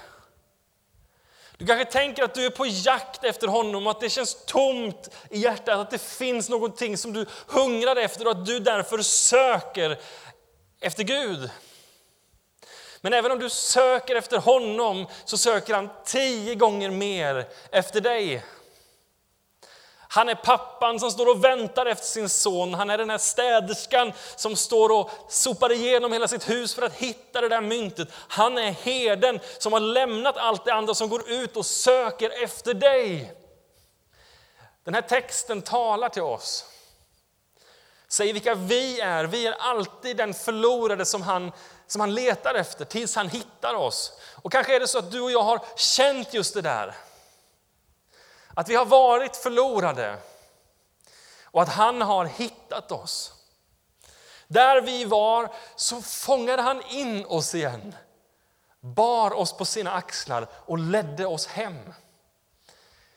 Du 1.57 1.67
kanske 1.67 1.93
tänker 1.93 2.23
att 2.23 2.35
du 2.35 2.47
är 2.47 2.51
på 2.51 2.67
jakt 2.67 3.25
efter 3.25 3.49
honom 3.49 3.87
och 3.87 3.91
att 3.91 4.01
det 4.01 4.11
känns 4.11 4.45
tomt 4.45 5.09
i 5.31 5.39
hjärtat, 5.39 5.79
att 5.79 5.91
det 5.91 6.03
finns 6.03 6.49
någonting 6.49 6.97
som 6.97 7.13
du 7.13 7.27
hungrar 7.47 7.97
efter 7.97 8.27
och 8.27 8.31
att 8.31 8.47
du 8.47 8.59
därför 8.59 8.99
söker 8.99 9.99
efter 10.81 11.03
Gud. 11.05 11.51
Men 13.01 13.13
även 13.13 13.33
om 13.33 13.39
du 13.39 13.51
söker 13.51 14.17
efter 14.17 14.39
honom 14.39 15.07
så 15.25 15.39
söker 15.39 15.75
han 15.75 15.91
tio 16.05 16.55
gånger 16.55 16.91
mer 16.91 17.49
efter 17.71 18.01
dig. 18.01 18.45
Han 20.15 20.29
är 20.29 20.35
pappan 20.35 21.01
som 21.01 21.11
står 21.11 21.29
och 21.29 21.45
väntar 21.45 21.87
efter 21.87 22.07
sin 22.07 22.29
son. 22.29 22.75
Han 22.75 22.91
är 22.91 22.99
den 22.99 23.11
här 23.11 23.19
städerskan 23.19 24.13
som 24.37 24.57
står 24.57 24.93
och 24.93 25.11
sopar 25.29 25.73
igenom 25.73 26.13
hela 26.13 26.29
sitt 26.29 26.51
hus 26.51 26.75
för 26.75 26.83
att 26.83 26.95
hitta 26.95 27.41
det 27.41 27.49
där 27.49 27.61
myntet. 27.61 28.09
Han 28.29 28.59
är 28.59 28.71
herden 28.71 29.41
som 29.59 29.73
har 29.73 29.81
lämnat 29.81 30.37
allt 30.37 30.65
det 30.65 30.73
andra 30.73 30.95
som 30.95 31.09
går 31.09 31.31
ut 31.31 31.57
och 31.57 31.67
söker 31.67 32.45
efter 32.45 32.75
dig. 32.75 33.35
Den 34.85 34.95
här 34.95 35.03
texten 35.03 35.63
talar 35.63 36.09
till 36.09 36.23
oss. 36.23 36.65
Säger 38.09 38.33
vilka 38.33 38.55
vi 38.55 39.01
är. 39.01 39.25
Vi 39.25 39.47
är 39.47 39.57
alltid 39.59 40.17
den 40.17 40.35
förlorade 40.35 41.05
som 41.05 41.23
han, 41.23 41.53
som 41.87 42.01
han 42.01 42.15
letar 42.15 42.55
efter 42.55 42.85
tills 42.85 43.17
han 43.17 43.29
hittar 43.29 43.75
oss. 43.75 44.13
Och 44.43 44.53
kanske 44.53 44.77
är 44.77 44.81
det 44.81 44.89
så 44.89 44.99
att 44.99 45.11
du 45.11 45.21
och 45.21 45.31
jag 45.31 45.43
har 45.43 45.61
känt 45.77 46.35
just 46.35 46.55
det 46.55 46.63
där. 46.63 46.95
Att 48.55 48.69
vi 48.69 48.75
har 48.75 48.85
varit 48.85 49.37
förlorade 49.37 50.19
och 51.45 51.63
att 51.63 51.69
han 51.69 52.03
har 52.03 52.25
hittat 52.25 52.93
oss. 52.93 53.33
Där 54.49 54.81
vi 54.81 55.05
var 55.05 55.55
så 55.77 56.03
fångade 56.03 56.63
han 56.63 56.83
in 56.83 57.27
oss 57.27 57.55
igen, 57.55 57.95
bar 58.81 59.33
oss 59.33 59.53
på 59.53 59.65
sina 59.65 59.93
axlar 59.93 60.47
och 60.53 60.79
ledde 60.79 61.27
oss 61.27 61.47
hem. 61.47 61.93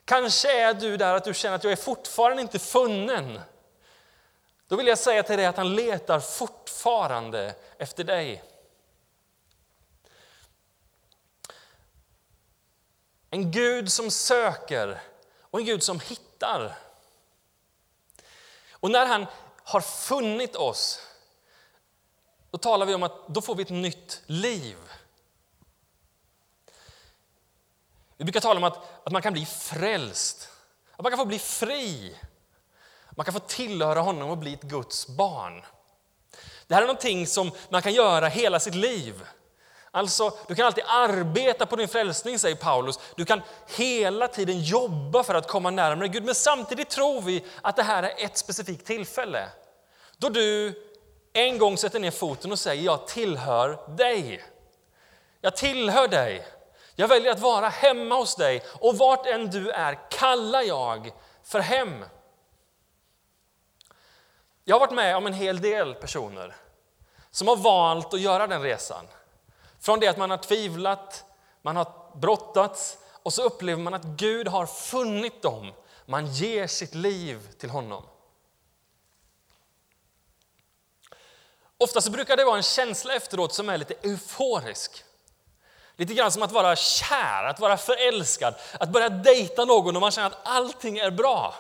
Kanske 0.06 0.62
är 0.62 0.74
du 0.74 0.98
där 0.98 1.14
att 1.14 1.24
du 1.24 1.34
känner 1.34 1.56
att 1.56 1.64
jag 1.64 1.74
är 1.74 1.78
fortfarande 1.78 2.42
inte 2.42 2.60
funnen. 2.60 3.42
Då 4.68 4.76
vill 4.76 4.88
jag 4.88 4.98
säga 4.98 5.24
till 5.24 5.38
dig 5.38 5.46
att 5.46 5.58
han 5.58 5.76
letar 5.76 6.20
fortfarande 6.20 7.56
efter 7.78 8.04
dig. 8.04 8.44
En 13.30 13.52
Gud 13.52 13.92
som 13.92 14.12
söker 14.12 15.02
och 15.56 15.62
en 15.62 15.66
Gud 15.66 15.84
som 15.84 16.00
hittar. 16.00 16.78
Och 18.72 18.92
när 18.92 19.06
han 19.06 19.26
har 19.64 19.82
funnit 19.82 20.56
oss, 20.56 21.02
då 22.52 22.58
talar 22.58 22.86
vi 22.86 22.94
om 22.94 23.04
att 23.04 23.28
då 23.28 23.42
får 23.42 23.56
vi 23.56 23.62
ett 23.62 23.70
nytt 23.70 24.22
liv. 24.26 24.78
Vi 28.18 28.26
brukar 28.26 28.40
tala 28.40 28.58
om 28.58 28.64
att, 28.64 29.06
att 29.06 29.12
man 29.12 29.22
kan 29.22 29.34
bli 29.34 29.46
frälst, 29.46 30.50
att 30.92 31.04
man 31.04 31.12
kan 31.12 31.20
få 31.20 31.26
bli 31.26 31.40
fri. 31.40 32.16
Man 33.10 33.26
kan 33.26 33.34
få 33.34 33.40
tillhöra 33.40 34.00
honom 34.00 34.30
och 34.30 34.38
bli 34.38 34.54
ett 34.54 34.62
Guds 34.62 35.08
barn. 35.08 35.66
Det 36.68 36.76
här 36.76 36.82
är 36.82 36.88
någonting 36.88 37.28
som 37.28 37.52
man 37.70 37.82
kan 37.82 37.94
göra 37.94 38.28
hela 38.28 38.60
sitt 38.60 38.76
liv. 38.76 39.28
Alltså, 39.96 40.32
du 40.48 40.56
kan 40.56 40.66
alltid 40.66 40.84
arbeta 40.88 41.66
på 41.66 41.76
din 41.76 41.88
frälsning, 41.88 42.40
säger 42.40 42.56
Paulus. 42.56 43.00
Du 43.16 43.26
kan 43.26 43.42
hela 43.68 44.28
tiden 44.28 44.62
jobba 44.62 45.24
för 45.24 45.36
att 45.36 45.48
komma 45.48 45.70
närmare 45.70 46.08
Gud. 46.08 46.24
Men 46.24 46.36
samtidigt 46.36 46.90
tror 46.90 47.22
vi 47.22 47.46
att 47.62 47.76
det 47.76 47.84
här 47.84 48.04
är 48.04 48.26
ett 48.26 48.38
specifikt 48.38 48.86
tillfälle. 48.86 49.50
Då 50.18 50.30
du 50.30 50.74
en 51.34 51.58
gång 51.58 51.78
sätter 51.78 52.00
ner 52.00 52.12
foten 52.12 52.52
och 52.52 52.60
säger 52.60 52.84
jag 52.84 53.08
tillhör 53.08 53.96
dig. 53.98 54.44
Jag 55.42 55.56
tillhör 55.56 56.08
dig. 56.08 56.48
Jag 56.96 57.08
väljer 57.08 57.32
att 57.32 57.40
vara 57.40 57.70
hemma 57.70 58.16
hos 58.16 58.36
dig 58.36 58.64
och 58.80 58.98
vart 58.98 59.26
än 59.26 59.50
du 59.50 59.72
är 59.72 60.10
kallar 60.10 60.62
jag 60.62 61.12
för 61.44 61.60
hem. 61.60 62.06
Jag 64.64 64.76
har 64.76 64.80
varit 64.80 64.96
med 64.96 65.18
om 65.18 65.28
en 65.28 65.34
hel 65.34 65.62
del 65.62 65.96
personer 65.96 66.56
som 67.32 67.48
har 67.48 67.56
valt 67.56 68.14
att 68.14 68.22
göra 68.22 68.48
den 68.48 68.62
resan. 68.62 69.06
Från 69.86 70.00
det 70.00 70.08
att 70.08 70.18
man 70.18 70.30
har 70.30 70.38
tvivlat, 70.38 71.26
man 71.62 71.76
har 71.76 71.88
brottats 72.16 72.98
och 73.24 73.34
så 73.34 73.44
upplever 73.44 73.82
man 73.82 73.94
att 73.94 74.04
Gud 74.04 74.48
har 74.48 74.66
funnit 74.66 75.42
dem. 75.42 75.74
Man 76.06 76.28
ger 76.28 76.68
sitt 76.68 76.96
liv 76.96 77.50
till 77.58 77.70
honom. 77.70 78.04
Ofta 81.78 82.02
så 82.02 82.12
brukar 82.12 82.38
det 82.38 82.46
vara 82.46 82.58
en 82.58 82.64
känsla 82.64 83.14
efteråt 83.16 83.54
som 83.54 83.70
är 83.70 83.78
lite 83.78 83.94
euforisk. 83.94 85.04
Lite 85.96 86.14
grann 86.14 86.32
som 86.32 86.44
att 86.44 86.52
vara 86.52 86.76
kär, 86.76 87.44
att 87.44 87.60
vara 87.60 87.78
förälskad, 87.78 88.56
att 88.80 88.90
börja 88.90 89.10
dejta 89.10 89.66
någon 89.66 89.96
och 89.96 90.02
man 90.02 90.12
känner 90.12 90.28
att 90.28 90.48
allting 90.48 90.98
är 90.98 91.12
bra. 91.12 91.56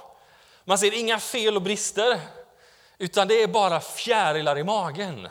Man 0.63 0.77
ser 0.77 0.99
inga 0.99 1.19
fel 1.19 1.55
och 1.55 1.61
brister, 1.61 2.19
utan 2.97 3.27
det 3.27 3.43
är 3.43 3.47
bara 3.47 3.79
fjärilar 3.79 4.57
i 4.57 4.63
magen. 4.63 5.27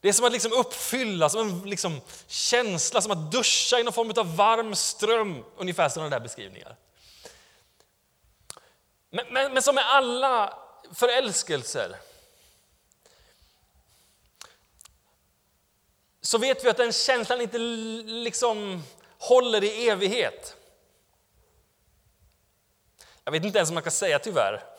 Det 0.00 0.08
är 0.08 0.12
som 0.12 0.24
att 0.24 0.32
liksom 0.32 0.52
uppfylla, 0.52 1.28
som 1.28 1.48
en 1.48 1.70
liksom 1.70 2.00
känsla, 2.26 3.00
som 3.00 3.12
att 3.12 3.32
duscha 3.32 3.78
i 3.78 3.82
någon 3.82 3.92
form 3.92 4.12
av 4.16 4.36
varm 4.36 4.74
ström. 4.74 5.44
Ungefär 5.56 5.88
sådana 5.88 6.10
där 6.10 6.20
beskrivningar. 6.20 6.76
Men, 9.10 9.26
men, 9.30 9.52
men 9.52 9.62
som 9.62 9.74
med 9.74 9.84
alla 9.86 10.58
förälskelser 10.94 11.96
så 16.20 16.38
vet 16.38 16.64
vi 16.64 16.68
att 16.68 16.76
den 16.76 16.92
känslan 16.92 17.40
inte 17.40 17.58
liksom 17.58 18.82
håller 19.18 19.64
i 19.64 19.88
evighet. 19.88 20.56
Jag 23.24 23.32
vet 23.32 23.44
inte 23.44 23.58
ens 23.58 23.70
om 23.70 23.74
man 23.74 23.82
kan 23.82 23.92
säga 23.92 24.18
tyvärr. 24.18 24.77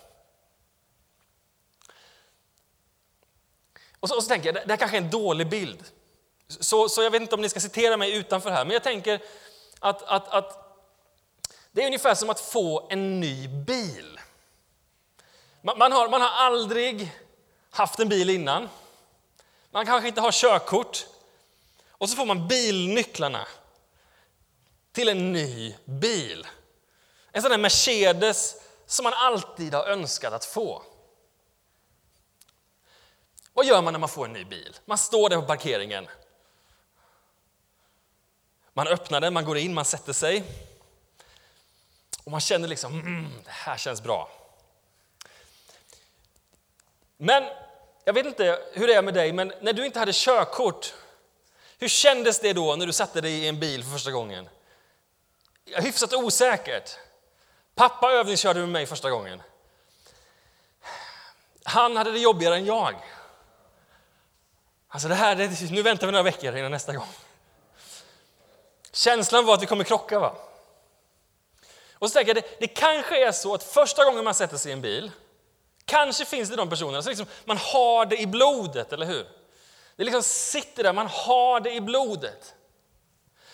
Och 4.00 4.10
så, 4.10 4.16
och 4.16 4.24
så 4.24 4.30
tänker 4.30 4.54
jag, 4.54 4.68
det 4.68 4.74
här 4.74 4.78
kanske 4.78 4.98
är 4.98 5.02
en 5.02 5.10
dålig 5.10 5.50
bild. 5.50 5.84
Så, 6.48 6.90
så 6.90 7.04
jag 7.04 7.12
vet 7.12 7.22
inte 7.22 7.36
om 7.36 7.42
ni 7.42 7.50
ska 7.50 7.60
citera 7.60 7.98
mig 7.98 8.16
utanför 8.16 8.50
här, 8.50 8.66
men 8.66 8.74
jag 8.74 8.84
tänker 8.84 9.22
att, 9.80 10.04
att, 10.04 10.28
att 10.28 10.70
det 11.72 11.82
är 11.82 11.86
ungefär 11.86 12.16
som 12.16 12.30
att 12.30 12.40
få 12.40 12.88
en 12.90 13.20
ny 13.20 13.48
bil. 13.48 14.20
Man, 15.62 15.78
man, 15.78 15.92
har, 15.92 16.10
man 16.10 16.22
har 16.22 16.30
aldrig 16.30 17.12
haft 17.70 18.00
en 18.00 18.10
bil 18.10 18.30
innan. 18.30 18.70
Man 19.72 19.86
kanske 19.86 20.08
inte 20.08 20.22
har 20.22 20.32
körkort. 20.32 21.06
Och 21.90 22.10
så 22.10 22.16
får 22.16 22.26
man 22.26 22.48
bilnycklarna 22.48 23.48
till 24.92 25.10
en 25.10 25.32
ny 25.34 25.76
bil. 25.86 26.48
En 27.32 27.42
sån 27.42 27.52
där 27.52 27.58
Mercedes 27.58 28.56
som 28.86 29.04
man 29.04 29.14
alltid 29.14 29.74
har 29.74 29.86
önskat 29.86 30.34
att 30.34 30.46
få. 30.46 30.84
Vad 33.60 33.66
gör 33.66 33.82
man 33.82 33.94
när 33.94 34.00
man 34.00 34.10
får 34.10 34.26
en 34.26 34.34
ny 34.34 34.46
bil? 34.46 34.78
Man 34.86 34.98
står 34.98 35.30
där 35.30 35.38
på 35.38 35.48
parkeringen. 35.48 36.08
Man 38.74 38.88
öppnar 38.88 39.22
den, 39.22 39.34
man 39.34 39.46
går 39.46 39.58
in, 39.58 39.74
man 39.74 39.86
sätter 39.86 40.14
sig. 40.14 40.44
Och 42.24 42.32
man 42.32 42.42
känner 42.42 42.68
liksom, 42.68 42.94
mm, 42.94 43.32
det 43.46 43.52
här 43.52 43.78
känns 43.78 44.04
bra. 44.04 44.32
Men 47.18 47.44
jag 48.04 48.14
vet 48.14 48.26
inte 48.26 48.60
hur 48.74 48.88
det 48.88 48.94
är 48.94 49.02
med 49.02 49.14
dig, 49.14 49.34
men 49.34 49.54
när 49.62 49.74
du 49.74 49.86
inte 49.86 50.00
hade 50.00 50.14
körkort, 50.14 50.94
hur 51.78 51.88
kändes 51.88 52.40
det 52.40 52.54
då 52.54 52.76
när 52.76 52.86
du 52.86 52.94
satte 52.94 53.22
dig 53.22 53.32
i 53.32 53.48
en 53.48 53.60
bil 53.60 53.84
för 53.84 53.92
första 53.92 54.12
gången? 54.12 54.50
Hyfsat 55.66 56.14
osäkert. 56.14 56.98
Pappa 57.76 58.12
övningskörde 58.12 58.60
med 58.60 58.70
mig 58.70 58.86
första 58.86 59.10
gången. 59.10 59.42
Han 61.64 61.98
hade 61.98 62.12
det 62.12 62.20
jobbigare 62.20 62.56
än 62.56 62.66
jag. 62.66 62.96
Alltså 64.90 65.08
det 65.08 65.16
här, 65.16 65.36
det, 65.36 65.72
nu 65.72 65.82
väntar 65.82 66.08
vi 66.08 66.12
några 66.12 66.24
veckor 66.24 66.58
innan 66.58 66.72
nästa 66.72 66.94
gång. 66.94 67.08
Känslan 68.92 69.46
var 69.46 69.54
att 69.54 69.62
vi 69.62 69.66
kommer 69.66 69.84
krocka. 69.84 70.20
Va? 70.20 70.36
Och 71.94 72.10
så 72.10 72.14
tänker 72.14 72.36
jag, 72.36 72.44
det, 72.44 72.60
det 72.60 72.68
kanske 72.68 73.28
är 73.28 73.32
så 73.32 73.54
att 73.54 73.64
första 73.64 74.04
gången 74.04 74.24
man 74.24 74.34
sätter 74.34 74.58
sig 74.58 74.70
i 74.70 74.74
en 74.74 74.82
bil, 74.82 75.12
kanske 75.86 76.26
finns 76.26 76.50
det 76.50 76.56
de 76.56 76.70
personerna 76.70 77.02
som 77.02 77.10
liksom, 77.10 77.28
man 77.46 77.58
har 77.58 78.06
det 78.06 78.18
i 78.18 78.28
blodet, 78.28 78.94
eller 78.94 79.06
hur? 79.06 79.28
Det 79.96 80.04
liksom 80.04 80.24
sitter 80.24 80.84
där, 80.84 80.94
man 80.94 81.08
har 81.08 81.60
det 81.60 81.74
i 81.74 81.82
blodet. 81.82 82.56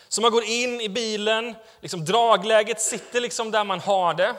Så 0.07 0.21
man 0.21 0.31
går 0.31 0.43
in 0.43 0.81
i 0.81 0.89
bilen, 0.89 1.55
liksom 1.81 2.05
dragläget 2.05 2.81
sitter 2.81 3.21
liksom 3.21 3.51
där 3.51 3.63
man 3.63 3.79
har 3.79 4.13
det. 4.13 4.35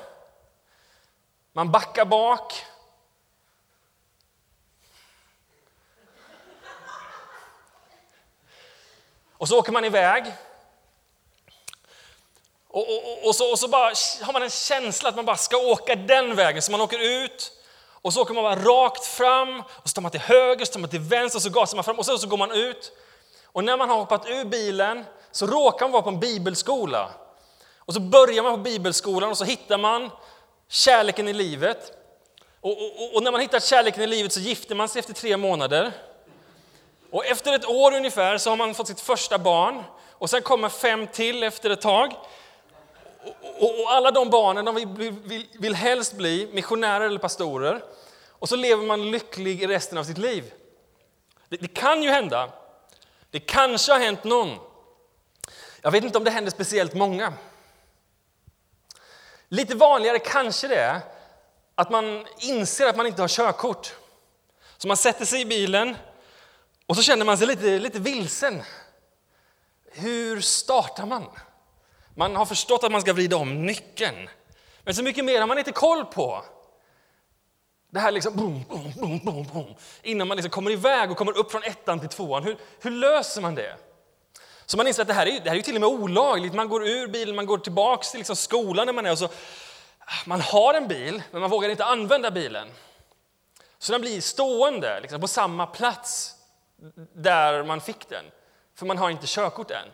Man 1.52 1.70
backar 1.70 2.04
bak. 2.04 2.52
Och 9.38 9.48
så 9.48 9.58
åker 9.58 9.72
man 9.72 9.84
iväg. 9.84 10.24
Och, 12.68 12.82
och, 12.82 13.26
och, 13.26 13.34
så, 13.34 13.50
och 13.50 13.58
så 13.58 13.68
bara 13.68 13.92
har 14.22 14.32
man 14.32 14.42
en 14.42 14.50
känsla 14.50 15.08
att 15.08 15.16
man 15.16 15.24
bara 15.24 15.36
ska 15.36 15.56
åka 15.56 15.96
den 15.96 16.34
vägen, 16.34 16.62
så 16.62 16.72
man 16.72 16.80
åker 16.80 16.98
ut 16.98 17.52
och 18.06 18.12
så 18.12 18.22
åker 18.22 18.34
man 18.34 18.44
bara 18.44 18.56
rakt 18.56 19.04
fram, 19.04 19.60
och 19.60 19.88
så 19.88 19.94
tar 19.94 20.02
man 20.02 20.10
till 20.10 20.20
höger, 20.20 20.64
så 20.64 20.72
tar 20.72 20.80
man 20.80 20.90
till 20.90 21.00
vänster, 21.00 21.38
och 21.38 21.42
så 21.42 21.50
gasar 21.50 21.76
man 21.76 21.84
fram 21.84 21.98
och 21.98 22.06
så, 22.06 22.18
så 22.18 22.26
går 22.28 22.36
man 22.36 22.50
ut. 22.50 22.92
Och 23.44 23.64
när 23.64 23.76
man 23.76 23.88
har 23.88 23.96
hoppat 23.96 24.26
ur 24.26 24.44
bilen 24.44 25.04
så 25.30 25.46
råkar 25.46 25.86
man 25.86 25.92
vara 25.92 26.02
på 26.02 26.08
en 26.08 26.20
bibelskola. 26.20 27.10
Och 27.78 27.94
så 27.94 28.00
börjar 28.00 28.42
man 28.42 28.52
på 28.52 28.58
bibelskolan 28.58 29.30
och 29.30 29.38
så 29.38 29.44
hittar 29.44 29.78
man 29.78 30.10
kärleken 30.68 31.28
i 31.28 31.32
livet. 31.32 31.92
Och, 32.60 32.70
och, 32.70 33.14
och, 33.14 33.22
när 33.22 33.32
man 33.32 33.40
hittar 33.40 33.60
kärleken 33.60 34.02
i 34.02 34.06
livet 34.06 34.32
så 34.32 34.40
gifter 34.40 34.74
man 34.74 34.88
sig 34.88 35.00
efter 35.00 35.12
tre 35.12 35.36
månader. 35.36 35.92
Och 37.16 37.26
efter 37.26 37.52
ett 37.52 37.66
år 37.66 37.94
ungefär 37.94 38.38
så 38.38 38.50
har 38.50 38.56
man 38.56 38.74
fått 38.74 38.86
sitt 38.86 39.00
första 39.00 39.38
barn. 39.38 39.84
Och 40.12 40.30
sen 40.30 40.42
kommer 40.42 40.68
fem 40.68 41.06
till 41.06 41.42
efter 41.42 41.70
ett 41.70 41.80
tag. 41.80 42.12
Och, 43.58 43.80
och 43.80 43.92
alla 43.92 44.10
de 44.10 44.30
barnen 44.30 44.64
de 44.64 44.74
vill, 44.74 45.12
vill, 45.24 45.46
vill 45.52 45.74
helst 45.74 46.12
bli 46.12 46.48
missionärer 46.52 47.04
eller 47.04 47.18
pastorer. 47.18 47.84
Och 48.30 48.48
så 48.48 48.56
lever 48.56 48.84
man 48.84 49.10
lycklig 49.10 49.62
i 49.62 49.66
resten 49.66 49.98
av 49.98 50.04
sitt 50.04 50.18
liv. 50.18 50.52
Det, 51.48 51.56
det 51.56 51.74
kan 51.74 52.02
ju 52.02 52.10
hända. 52.10 52.52
Det 53.30 53.40
kanske 53.40 53.92
har 53.92 54.00
hänt 54.00 54.24
någon. 54.24 54.58
Jag 55.80 55.90
vet 55.90 56.04
inte 56.04 56.18
om 56.18 56.24
det 56.24 56.30
händer 56.30 56.50
speciellt 56.50 56.94
många. 56.94 57.32
Lite 59.48 59.74
vanligare 59.74 60.18
kanske 60.18 60.68
det 60.68 60.80
är 60.80 61.00
att 61.74 61.90
man 61.90 62.26
inser 62.38 62.86
att 62.86 62.96
man 62.96 63.06
inte 63.06 63.22
har 63.22 63.28
körkort. 63.28 63.94
Så 64.76 64.88
man 64.88 64.96
sätter 64.96 65.24
sig 65.24 65.40
i 65.40 65.44
bilen 65.46 65.96
och 66.86 66.96
så 66.96 67.02
känner 67.02 67.24
man 67.24 67.38
sig 67.38 67.46
lite, 67.46 67.78
lite 67.78 67.98
vilsen. 67.98 68.62
Hur 69.92 70.40
startar 70.40 71.06
man? 71.06 71.24
Man 72.14 72.36
har 72.36 72.46
förstått 72.46 72.84
att 72.84 72.92
man 72.92 73.00
ska 73.00 73.12
vrida 73.12 73.36
om 73.36 73.66
nyckeln. 73.66 74.28
Men 74.84 74.94
så 74.94 75.02
mycket 75.02 75.24
mer 75.24 75.40
har 75.40 75.46
man 75.46 75.58
inte 75.58 75.72
koll 75.72 76.04
på. 76.04 76.44
Det 77.90 78.00
här 78.00 78.12
liksom 78.12 78.36
boom, 78.36 78.64
boom, 78.68 78.92
boom, 78.96 79.18
boom, 79.24 79.46
boom. 79.52 79.74
Innan 80.02 80.28
man 80.28 80.36
liksom 80.36 80.50
kommer 80.50 80.70
iväg 80.70 81.10
och 81.10 81.16
kommer 81.16 81.38
upp 81.38 81.50
från 81.50 81.62
ettan 81.62 82.00
till 82.00 82.08
tvåan. 82.08 82.42
Hur, 82.42 82.58
hur 82.80 82.90
löser 82.90 83.40
man 83.40 83.54
det? 83.54 83.76
Så 84.66 84.76
man 84.76 84.86
inser 84.86 85.02
att 85.02 85.08
det 85.08 85.14
här 85.14 85.26
är, 85.26 85.40
det 85.40 85.50
här 85.50 85.56
är 85.56 85.62
till 85.62 85.74
och 85.74 85.80
med 85.80 85.90
olagligt. 85.90 86.54
Man 86.54 86.68
går 86.68 86.88
ur 86.88 87.08
bilen, 87.08 87.36
man 87.36 87.46
går 87.46 87.58
tillbaka 87.58 88.02
till 88.02 88.18
liksom 88.18 88.36
skolan 88.36 88.86
när 88.86 88.92
man 88.92 89.06
är 89.06 89.12
och 89.12 89.18
så, 89.18 89.26
ah, 89.98 90.22
man 90.26 90.40
har 90.40 90.74
en 90.74 90.88
bil, 90.88 91.22
men 91.30 91.40
man 91.40 91.50
vågar 91.50 91.68
inte 91.68 91.84
använda 91.84 92.30
bilen. 92.30 92.68
Så 93.78 93.92
den 93.92 94.00
blir 94.00 94.20
stående 94.20 95.00
liksom, 95.00 95.20
på 95.20 95.28
samma 95.28 95.66
plats 95.66 96.35
där 97.14 97.64
man 97.64 97.80
fick 97.80 98.08
den, 98.08 98.24
för 98.74 98.86
man 98.86 98.98
har 98.98 99.10
inte 99.10 99.26
körkort 99.26 99.70
än. 99.70 99.88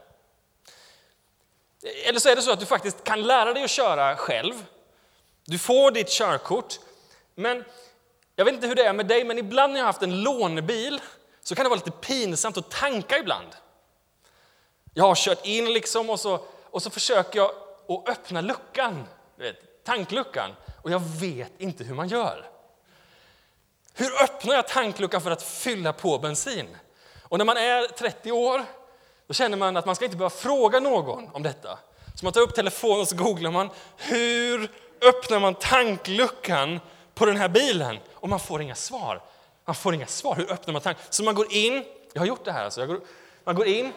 Eller 2.04 2.20
så 2.20 2.28
är 2.28 2.36
det 2.36 2.42
så 2.42 2.52
att 2.52 2.60
du 2.60 2.66
faktiskt 2.66 3.04
kan 3.04 3.22
lära 3.22 3.52
dig 3.52 3.64
att 3.64 3.70
köra 3.70 4.16
själv. 4.16 4.66
Du 5.44 5.58
får 5.58 5.90
ditt 5.90 6.08
körkort, 6.08 6.80
men 7.34 7.64
jag 8.36 8.44
vet 8.44 8.54
inte 8.54 8.66
hur 8.66 8.74
det 8.74 8.84
är 8.84 8.92
med 8.92 9.06
dig, 9.06 9.24
men 9.24 9.38
ibland 9.38 9.72
när 9.72 9.80
jag 9.80 9.84
har 9.84 9.92
haft 9.92 10.02
en 10.02 10.22
lånebil 10.22 11.00
så 11.40 11.54
kan 11.54 11.64
det 11.64 11.68
vara 11.68 11.80
lite 11.84 11.90
pinsamt 11.90 12.56
att 12.56 12.70
tanka 12.70 13.18
ibland. 13.18 13.48
Jag 14.94 15.04
har 15.04 15.14
kört 15.14 15.46
in 15.46 15.72
liksom 15.72 16.10
och 16.10 16.20
så, 16.20 16.44
och 16.70 16.82
så 16.82 16.90
försöker 16.90 17.38
jag 17.38 17.50
att 17.88 18.08
öppna 18.08 18.40
luckan, 18.40 19.08
vet, 19.36 19.84
tankluckan, 19.84 20.50
och 20.82 20.90
jag 20.90 21.00
vet 21.00 21.52
inte 21.60 21.84
hur 21.84 21.94
man 21.94 22.08
gör. 22.08 22.51
Hur 23.94 24.23
öppnar 24.23 24.54
jag 24.54 24.69
tankluckan 24.69 25.21
för 25.21 25.30
att 25.30 25.43
fylla 25.43 25.93
på 25.93 26.19
bensin? 26.19 26.76
Och 27.23 27.38
när 27.38 27.45
man 27.45 27.56
är 27.56 27.86
30 27.86 28.32
år, 28.32 28.64
då 29.26 29.34
känner 29.34 29.56
man 29.56 29.76
att 29.76 29.86
man 29.86 29.97
ska 29.97 30.04
inte 30.04 30.17
behöva 30.17 30.36
fråga 30.36 30.80
någon 30.80 31.28
om 31.32 31.43
detta. 31.43 31.78
Så 32.14 32.26
man 32.26 32.32
tar 32.32 32.40
upp 32.40 32.54
telefonen 32.54 33.00
och 33.00 33.08
så 33.08 33.17
googlar 33.17 33.50
man, 33.50 33.71
hur 33.97 34.71
öppnar 35.00 35.40
man 35.40 35.54
tankluckan 35.54 36.80
på 37.14 37.26
den 37.26 37.36
här 37.36 37.49
bilen? 37.49 37.99
Och 38.14 38.28
man 38.28 38.40
får 38.40 38.62
inga 38.62 38.75
svar. 38.75 39.23
Man 39.64 39.75
får 39.75 39.95
inga 39.95 40.06
svar. 40.06 40.34
Hur 40.34 40.52
öppnar 40.52 40.73
man 40.73 40.82
tanken? 40.82 41.04
Så 41.10 41.23
man 41.23 41.34
går 41.34 41.52
in, 41.52 41.84
jag 42.12 42.21
har 42.21 42.26
gjort 42.26 42.45
det 42.45 42.52
här 42.52 42.64
alltså, 42.64 42.86
går, 42.86 43.00
man 43.45 43.54
går 43.54 43.67
in 43.67 43.93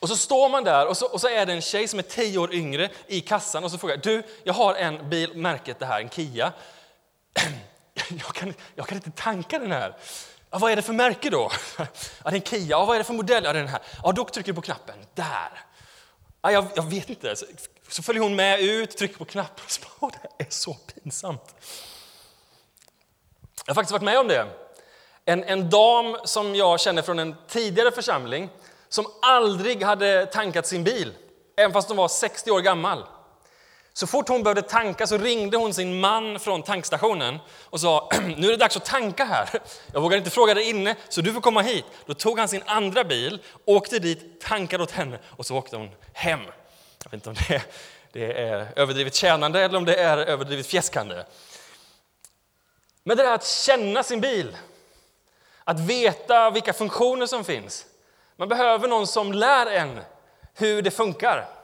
och 0.00 0.08
så 0.08 0.16
står 0.16 0.48
man 0.48 0.64
där 0.64 0.86
och 0.86 0.96
så, 0.96 1.06
och 1.06 1.20
så 1.20 1.28
är 1.28 1.46
det 1.46 1.52
en 1.52 1.62
tjej 1.62 1.88
som 1.88 1.98
är 1.98 2.02
tio 2.02 2.38
år 2.38 2.54
yngre 2.54 2.90
i 3.06 3.20
kassan 3.20 3.64
och 3.64 3.70
så 3.70 3.78
frågar 3.78 3.94
jag. 3.94 4.02
du, 4.02 4.22
jag 4.44 4.54
har 4.54 4.74
en 4.74 5.10
bil, 5.10 5.36
märket 5.36 5.78
det 5.78 5.86
här, 5.86 6.00
en 6.00 6.10
Kia. 6.10 6.52
Jag 8.18 8.34
kan, 8.34 8.54
jag 8.74 8.86
kan 8.86 8.96
inte 8.96 9.10
tanka 9.10 9.58
den 9.58 9.72
här. 9.72 9.96
Ja, 10.50 10.58
vad 10.58 10.72
är 10.72 10.76
det 10.76 10.82
för 10.82 10.92
märke 10.92 11.30
då? 11.30 11.50
Ja, 11.78 11.86
det 12.24 12.30
är 12.30 12.34
en 12.34 12.42
Kia. 12.42 12.66
Ja, 12.66 12.84
vad 12.84 12.96
är 12.96 12.98
det 12.98 13.04
för 13.04 13.14
modell? 13.14 13.44
Ja, 13.44 13.52
det 13.52 13.58
är 13.58 13.62
den 13.62 13.72
här. 13.72 13.82
Ja, 14.02 14.12
då 14.12 14.24
trycker 14.24 14.52
du 14.52 14.56
på 14.56 14.62
knappen. 14.62 14.94
Där. 15.14 15.64
Ja, 16.42 16.52
jag, 16.52 16.66
jag 16.74 16.82
vet 16.82 17.10
inte. 17.10 17.36
Så, 17.36 17.46
så 17.88 18.02
följer 18.02 18.22
hon 18.22 18.36
med 18.36 18.60
ut, 18.60 18.96
trycker 18.96 19.18
på 19.18 19.24
knappen. 19.24 19.64
Så 19.68 19.80
bara, 20.00 20.10
det 20.38 20.44
är 20.44 20.50
så 20.50 20.74
pinsamt. 20.74 21.54
Jag 23.66 23.74
har 23.74 23.74
faktiskt 23.74 23.92
varit 23.92 24.02
med 24.02 24.18
om 24.18 24.28
det. 24.28 24.46
En, 25.24 25.44
en 25.44 25.70
dam 25.70 26.16
som 26.24 26.54
jag 26.54 26.80
känner 26.80 27.02
från 27.02 27.18
en 27.18 27.36
tidigare 27.48 27.90
församling 27.90 28.48
som 28.88 29.06
aldrig 29.22 29.82
hade 29.82 30.26
tankat 30.26 30.66
sin 30.66 30.84
bil, 30.84 31.12
även 31.56 31.72
fast 31.72 31.88
hon 31.88 31.96
var 31.96 32.08
60 32.08 32.50
år 32.50 32.60
gammal. 32.60 33.04
Så 34.00 34.06
fort 34.06 34.28
hon 34.28 34.42
behövde 34.42 34.62
tanka 34.62 35.06
så 35.06 35.18
ringde 35.18 35.56
hon 35.56 35.74
sin 35.74 36.00
man 36.00 36.40
från 36.40 36.62
tankstationen 36.62 37.38
och 37.64 37.80
sa 37.80 38.08
nu 38.36 38.46
är 38.46 38.50
det 38.50 38.56
dags 38.56 38.76
att 38.76 38.84
tanka 38.84 39.24
här. 39.24 39.50
Jag 39.92 40.00
vågar 40.00 40.18
inte 40.18 40.30
fråga 40.30 40.54
dig 40.54 40.70
inne 40.70 40.96
så 41.08 41.20
du 41.20 41.32
får 41.32 41.40
komma 41.40 41.62
hit. 41.62 41.84
Då 42.06 42.14
tog 42.14 42.38
han 42.38 42.48
sin 42.48 42.62
andra 42.66 43.04
bil, 43.04 43.42
åkte 43.64 43.98
dit, 43.98 44.40
tankade 44.40 44.82
åt 44.82 44.90
henne 44.90 45.18
och 45.24 45.46
så 45.46 45.56
åkte 45.56 45.76
hon 45.76 45.90
hem. 46.12 46.40
Jag 47.04 47.10
vet 47.10 47.12
inte 47.12 47.28
om 47.28 47.34
det 47.34 47.54
är, 47.54 47.62
det 48.12 48.32
är 48.32 48.72
överdrivet 48.76 49.14
tjänande 49.14 49.60
eller 49.60 49.78
om 49.78 49.84
det 49.84 49.94
är 49.94 50.18
överdrivet 50.18 50.66
fjäskande. 50.66 51.22
Men 53.02 53.16
det 53.16 53.22
där 53.22 53.34
att 53.34 53.46
känna 53.46 54.02
sin 54.02 54.20
bil, 54.20 54.56
att 55.64 55.80
veta 55.80 56.50
vilka 56.50 56.72
funktioner 56.72 57.26
som 57.26 57.44
finns. 57.44 57.86
Man 58.36 58.48
behöver 58.48 58.88
någon 58.88 59.06
som 59.06 59.32
lär 59.32 59.66
en 59.66 60.00
hur 60.54 60.82
det 60.82 60.90
funkar. 60.90 61.59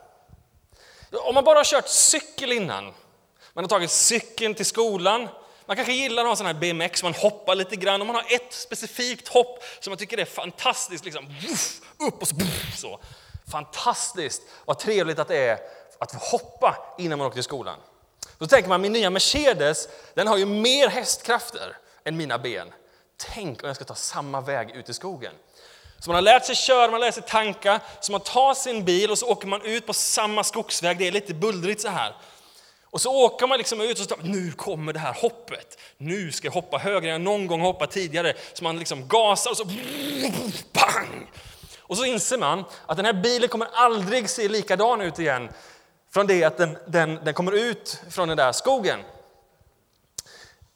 Om 1.21 1.35
man 1.35 1.45
bara 1.45 1.59
har 1.59 1.65
kört 1.65 1.89
cykel 1.89 2.53
innan, 2.53 2.85
man 3.53 3.65
har 3.65 3.69
tagit 3.69 3.91
cykeln 3.91 4.55
till 4.55 4.67
skolan, 4.67 5.29
man 5.67 5.77
kanske 5.77 5.93
gillar 5.93 6.23
att 6.23 6.29
ha 6.29 6.37
sån 6.37 6.47
här 6.47 6.55
BMX, 6.55 7.03
man 7.03 7.15
hoppar 7.15 7.55
lite 7.55 7.77
grann 7.77 8.01
och 8.01 8.07
man 8.07 8.17
har 8.17 8.25
ett 8.29 8.53
specifikt 8.53 9.29
hopp 9.29 9.63
som 9.81 9.91
man 9.91 9.99
tycker 9.99 10.19
är 10.19 10.25
fantastiskt. 10.25 11.05
Liksom, 11.05 11.35
upp 11.99 12.23
och 12.23 12.29
så, 12.29 12.35
så. 12.77 13.01
Fantastiskt, 13.51 14.43
vad 14.65 14.79
trevligt 14.79 15.19
att 15.19 15.29
det 15.29 15.37
är 15.37 15.59
att 15.99 16.13
få 16.13 16.19
hoppa 16.19 16.95
innan 16.99 17.19
man 17.19 17.27
åker 17.27 17.35
till 17.35 17.43
skolan. 17.43 17.79
Då 18.39 18.47
tänker 18.47 18.69
man, 18.69 18.81
min 18.81 18.93
nya 18.93 19.11
Mercedes, 19.11 19.89
den 20.15 20.27
har 20.27 20.37
ju 20.37 20.47
mer 20.47 20.89
hästkrafter 20.89 21.77
än 22.05 22.17
mina 22.17 22.39
ben. 22.39 22.73
Tänk 23.17 23.63
om 23.63 23.67
jag 23.67 23.77
ska 23.77 23.85
ta 23.85 23.95
samma 23.95 24.41
väg 24.41 24.71
ut 24.71 24.89
i 24.89 24.95
skogen. 24.95 25.33
Så 25.99 26.11
man 26.11 26.15
har 26.15 26.23
lärt 26.23 26.45
sig 26.45 26.57
köra, 26.57 26.83
man 26.83 26.93
har 26.93 27.01
lärt 27.01 27.15
sig 27.15 27.23
tanka, 27.23 27.81
så 28.01 28.13
man 28.13 28.21
tar 28.21 28.55
sin 28.55 28.85
bil 28.85 29.11
och 29.11 29.19
så 29.19 29.27
åker 29.27 29.47
man 29.47 29.63
ut 29.63 29.87
på 29.87 29.93
samma 29.93 30.45
skogsväg, 30.45 30.99
det 30.99 31.09
är 31.09 31.13
lite 31.13 31.35
bullrigt 31.35 31.81
så 31.81 31.89
här. 31.89 32.15
Och 32.85 33.01
så 33.01 33.25
åker 33.25 33.47
man 33.47 33.59
liksom 33.59 33.81
ut 33.81 34.01
och 34.01 34.07
så 34.07 34.17
nu 34.23 34.53
kommer 34.53 34.93
det 34.93 34.99
här 34.99 35.13
hoppet. 35.13 35.79
Nu 35.99 36.33
ska 36.33 36.47
jag 36.47 36.53
hoppa 36.53 36.79
högre 36.79 37.07
än 37.07 37.13
jag 37.13 37.21
någon 37.21 37.47
gång 37.47 37.61
hoppat 37.61 37.91
tidigare. 37.91 38.35
Så 38.53 38.65
man 38.65 38.79
liksom 38.79 39.09
gasar 39.09 39.51
och 39.51 39.57
så 39.57 39.65
Pang! 40.73 41.31
Och 41.81 41.97
så 41.97 42.05
inser 42.05 42.39
man 42.39 42.65
att 42.87 42.97
den 42.97 43.07
här 43.07 43.13
bilen 43.13 43.49
kommer 43.49 43.69
aldrig 43.73 44.31
se 44.31 44.49
likadan 44.49 45.01
ut 45.01 45.19
igen 45.19 45.49
från 46.13 46.27
det 46.27 46.45
att 46.45 46.57
den, 46.57 46.79
den, 46.87 47.25
den 47.25 47.35
kommer 47.35 47.53
ut 47.53 48.01
från 48.11 48.29
den 48.29 48.37
där 48.37 48.53
skogen. 48.53 49.01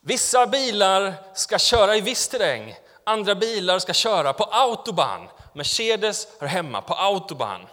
Vissa 0.01 0.47
bilar 0.47 1.15
ska 1.35 1.59
köra 1.59 1.97
i 1.97 2.01
viss 2.01 2.29
terräng 2.29 2.75
andra 3.11 3.35
bilar 3.35 3.79
ska 3.79 3.93
köra 3.93 4.33
på 4.33 4.45
autobahn. 4.45 5.29
Mercedes 5.53 6.29
hör 6.41 6.47
hemma 6.47 6.81
på 6.81 6.95
autobahn. 6.95 7.67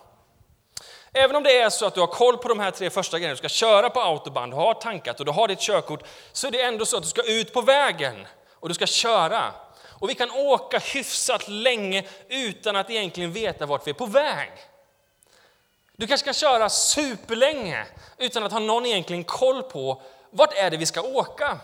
Även 1.14 1.36
om 1.36 1.44
det 1.44 1.58
är 1.58 1.70
så 1.70 1.86
att 1.86 1.94
du 1.94 2.00
har 2.00 2.08
koll 2.08 2.38
på 2.38 2.48
de 2.48 2.60
här 2.60 2.72
tre 2.72 2.90
första 2.90 3.20
grejerna, 3.20 3.34
du 3.34 3.38
ska 3.38 3.50
köra 3.50 3.90
på 3.90 4.02
autobahn, 4.02 4.50
du 4.50 4.56
har 4.56 4.74
tankat 4.74 5.20
och 5.20 5.26
du 5.26 5.32
har 5.32 5.48
ditt 5.48 5.60
körkort, 5.60 6.04
så 6.32 6.48
är 6.48 6.52
det 6.52 6.62
ändå 6.62 6.86
så 6.86 6.98
att 6.98 7.04
du 7.04 7.10
ska 7.10 7.24
ut 7.24 7.54
på 7.54 7.62
vägen 7.62 8.28
och 8.54 8.70
du 8.70 8.76
ska 8.76 8.86
köra. 8.86 9.52
Och 10.00 10.10
vi 10.10 10.16
kan 10.16 10.32
åka 10.32 10.80
hyfsat 10.80 11.48
länge 11.48 12.04
utan 12.30 12.76
att 12.76 12.90
egentligen 12.90 13.32
veta 13.32 13.66
vart 13.66 13.88
vi 13.88 13.92
är 13.92 13.96
på 13.96 14.06
väg. 14.06 14.50
Du 15.96 16.08
kanske 16.08 16.26
kan 16.26 16.34
köra 16.34 16.70
superlänge 16.70 17.86
utan 18.18 18.44
att 18.44 18.52
ha 18.52 18.60
någon 18.60 18.86
egentligen 18.86 19.24
koll 19.24 19.64
på 19.64 20.02
vart 20.30 20.54
är 20.54 20.72
det 20.72 20.78
vi 20.78 20.86
ska 20.86 21.02
åka. 21.02 21.60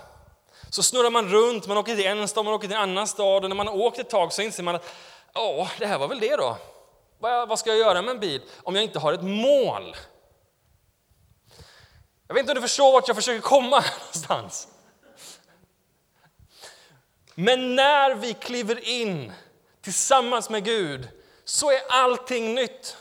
Så 0.73 0.83
snurrar 0.83 1.09
man 1.09 1.29
runt, 1.29 1.67
man 1.67 1.77
åker 1.77 1.95
till 1.95 2.05
en 2.05 2.27
stad, 2.27 2.45
man 2.45 2.53
åker 2.53 2.67
till 2.67 2.75
en 2.75 2.83
annan 2.83 3.07
stad 3.07 3.43
och 3.43 3.49
när 3.49 3.55
man 3.55 3.67
har 3.67 3.75
åkt 3.75 3.99
ett 3.99 4.09
tag 4.09 4.33
så 4.33 4.41
inser 4.41 4.63
man 4.63 4.75
att 4.75 4.93
ja, 5.33 5.69
det 5.79 5.85
här 5.85 5.97
var 5.97 6.07
väl 6.07 6.19
det 6.19 6.35
då. 6.35 6.57
Vad 7.19 7.59
ska 7.59 7.69
jag 7.69 7.79
göra 7.79 8.01
med 8.01 8.11
en 8.11 8.19
bil 8.19 8.41
om 8.63 8.75
jag 8.75 8.83
inte 8.83 8.99
har 8.99 9.13
ett 9.13 9.23
mål? 9.23 9.95
Jag 12.27 12.33
vet 12.33 12.41
inte 12.41 12.51
om 12.51 12.55
du 12.55 12.61
förstår 12.61 12.91
vart 12.91 13.07
jag 13.07 13.15
försöker 13.15 13.41
komma 13.41 13.83
någonstans. 13.99 14.67
Men 17.35 17.75
när 17.75 18.15
vi 18.15 18.33
kliver 18.33 18.87
in 18.87 19.33
tillsammans 19.81 20.49
med 20.49 20.63
Gud 20.65 21.07
så 21.43 21.71
är 21.71 21.81
allting 21.89 22.55
nytt. 22.55 22.97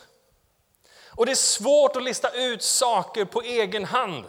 Och 1.08 1.26
det 1.26 1.32
är 1.32 1.37
svårt 1.37 1.96
att 1.96 2.02
lista 2.02 2.30
ut 2.30 2.62
saker 2.62 3.24
på 3.24 3.42
egen 3.42 3.85
hand. 3.85 4.24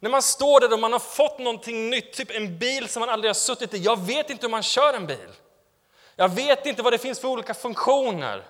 När 0.00 0.10
man 0.10 0.22
står 0.22 0.60
där 0.60 0.72
och 0.72 0.78
man 0.78 0.92
har 0.92 0.98
fått 0.98 1.38
någonting 1.38 1.90
nytt, 1.90 2.12
typ 2.12 2.30
en 2.30 2.58
bil 2.58 2.88
som 2.88 3.00
man 3.00 3.08
aldrig 3.08 3.28
har 3.28 3.34
suttit 3.34 3.74
i. 3.74 3.78
Jag 3.78 4.00
vet 4.00 4.30
inte 4.30 4.46
hur 4.46 4.50
man 4.50 4.62
kör 4.62 4.94
en 4.94 5.06
bil. 5.06 5.30
Jag 6.16 6.28
vet 6.28 6.66
inte 6.66 6.82
vad 6.82 6.92
det 6.92 6.98
finns 6.98 7.20
för 7.20 7.28
olika 7.28 7.54
funktioner. 7.54 8.44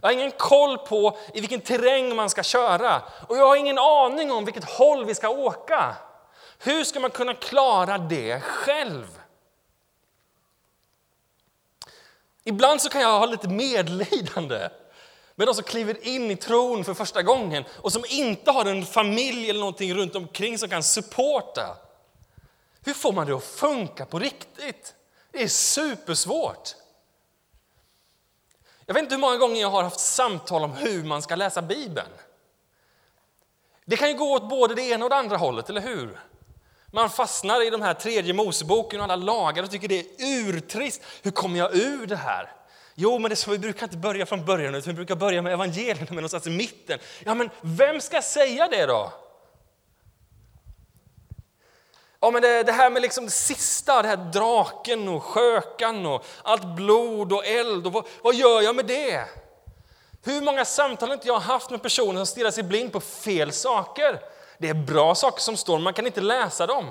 Jag 0.00 0.08
har 0.08 0.12
ingen 0.12 0.30
koll 0.30 0.78
på 0.78 1.18
i 1.34 1.40
vilken 1.40 1.60
terräng 1.60 2.16
man 2.16 2.30
ska 2.30 2.42
köra 2.42 3.02
och 3.28 3.36
jag 3.36 3.46
har 3.46 3.56
ingen 3.56 3.78
aning 3.78 4.32
om 4.32 4.44
vilket 4.44 4.64
håll 4.64 5.04
vi 5.04 5.14
ska 5.14 5.28
åka. 5.28 5.96
Hur 6.58 6.84
ska 6.84 7.00
man 7.00 7.10
kunna 7.10 7.34
klara 7.34 7.98
det 7.98 8.40
själv? 8.40 9.20
Ibland 12.44 12.82
så 12.82 12.88
kan 12.88 13.00
jag 13.00 13.18
ha 13.18 13.26
lite 13.26 13.48
medlidande 13.48 14.68
med 15.36 15.48
de 15.48 15.54
som 15.54 15.64
kliver 15.64 16.06
in 16.06 16.30
i 16.30 16.36
tron 16.36 16.84
för 16.84 16.94
första 16.94 17.22
gången 17.22 17.64
och 17.82 17.92
som 17.92 18.04
inte 18.08 18.50
har 18.50 18.64
en 18.64 18.86
familj 18.86 19.50
eller 19.50 19.60
någonting 19.60 19.94
runt 19.94 20.14
omkring 20.14 20.58
som 20.58 20.68
kan 20.68 20.82
supporta. 20.82 21.76
Hur 22.84 22.94
får 22.94 23.12
man 23.12 23.26
det 23.26 23.34
att 23.34 23.44
funka 23.44 24.06
på 24.06 24.18
riktigt? 24.18 24.94
Det 25.32 25.42
är 25.42 25.48
supersvårt. 25.48 26.74
Jag 28.86 28.94
vet 28.94 29.02
inte 29.02 29.14
hur 29.14 29.20
många 29.20 29.36
gånger 29.36 29.60
jag 29.60 29.70
har 29.70 29.82
haft 29.82 30.00
samtal 30.00 30.64
om 30.64 30.72
hur 30.72 31.04
man 31.04 31.22
ska 31.22 31.36
läsa 31.36 31.62
Bibeln. 31.62 32.10
Det 33.84 33.96
kan 33.96 34.08
ju 34.08 34.14
gå 34.14 34.32
åt 34.32 34.48
både 34.48 34.74
det 34.74 34.82
ena 34.82 35.04
och 35.04 35.10
det 35.10 35.16
andra 35.16 35.36
hållet, 35.36 35.70
eller 35.70 35.80
hur? 35.80 36.20
Man 36.86 37.10
fastnar 37.10 37.66
i 37.66 37.70
de 37.70 37.82
här 37.82 37.94
tredje 37.94 38.34
Moseboken 38.34 39.00
och 39.00 39.04
alla 39.04 39.16
lagar 39.16 39.62
och 39.62 39.70
tycker 39.70 39.88
det 39.88 39.98
är 39.98 40.06
urtrist. 40.20 41.02
Hur 41.22 41.30
kommer 41.30 41.58
jag 41.58 41.76
ur 41.76 42.06
det 42.06 42.16
här? 42.16 42.55
Jo, 42.98 43.18
men 43.18 43.30
det 43.30 43.36
så, 43.36 43.50
vi 43.50 43.58
brukar 43.58 43.86
inte 43.86 43.96
börja 43.96 44.26
från 44.26 44.44
början, 44.44 44.74
utan 44.74 44.92
vi 44.92 44.96
brukar 44.96 45.14
börja 45.14 45.42
med 45.42 45.52
evangelierna, 45.52 46.00
med 46.00 46.14
någonstans 46.14 46.46
i 46.46 46.50
mitten. 46.50 46.98
Ja, 47.24 47.34
men 47.34 47.50
vem 47.60 48.00
ska 48.00 48.22
säga 48.22 48.68
det 48.68 48.86
då? 48.86 49.12
Ja, 52.20 52.30
men 52.30 52.42
det, 52.42 52.62
det, 52.62 52.72
här 52.72 52.90
med 52.90 53.02
liksom 53.02 53.24
det 53.24 53.30
sista, 53.30 54.02
det 54.02 54.08
här 54.08 54.16
draken 54.16 55.08
och 55.08 55.22
skökan 55.22 56.06
och 56.06 56.24
allt 56.42 56.76
blod 56.76 57.32
och 57.32 57.46
eld, 57.46 57.86
och 57.86 57.92
vad, 57.92 58.06
vad 58.22 58.34
gör 58.34 58.62
jag 58.62 58.76
med 58.76 58.86
det? 58.86 59.24
Hur 60.24 60.40
många 60.40 60.64
samtal 60.64 61.08
har 61.08 61.14
inte 61.14 61.28
jag 61.28 61.38
haft 61.38 61.70
med 61.70 61.82
personer 61.82 62.16
som 62.18 62.26
stirrar 62.26 62.50
sig 62.50 62.62
blind 62.62 62.92
på 62.92 63.00
fel 63.00 63.52
saker? 63.52 64.20
Det 64.58 64.68
är 64.68 64.74
bra 64.74 65.14
saker 65.14 65.40
som 65.40 65.56
står, 65.56 65.74
men 65.74 65.82
man 65.82 65.94
kan 65.94 66.06
inte 66.06 66.20
läsa 66.20 66.66
dem. 66.66 66.86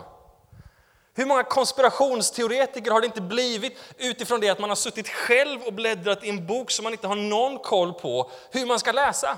Hur 1.18 1.26
många 1.26 1.44
konspirationsteoretiker 1.44 2.92
har 2.92 3.02
det 3.02 3.08
inte 3.08 3.22
blivit 3.22 3.78
utifrån 3.98 4.40
det 4.40 4.50
att 4.50 4.60
man 4.60 4.70
har 4.70 4.76
suttit 4.76 5.10
själv 5.10 5.62
och 5.62 5.74
bläddrat 5.74 6.24
i 6.24 6.30
en 6.30 6.48
bok 6.48 6.72
som 6.72 6.84
man 6.84 6.94
inte 6.94 7.08
har 7.08 7.16
någon 7.16 7.60
koll 7.60 7.94
på 7.94 8.32
hur 8.52 8.66
man 8.66 8.80
ska 8.80 8.92
läsa? 8.92 9.38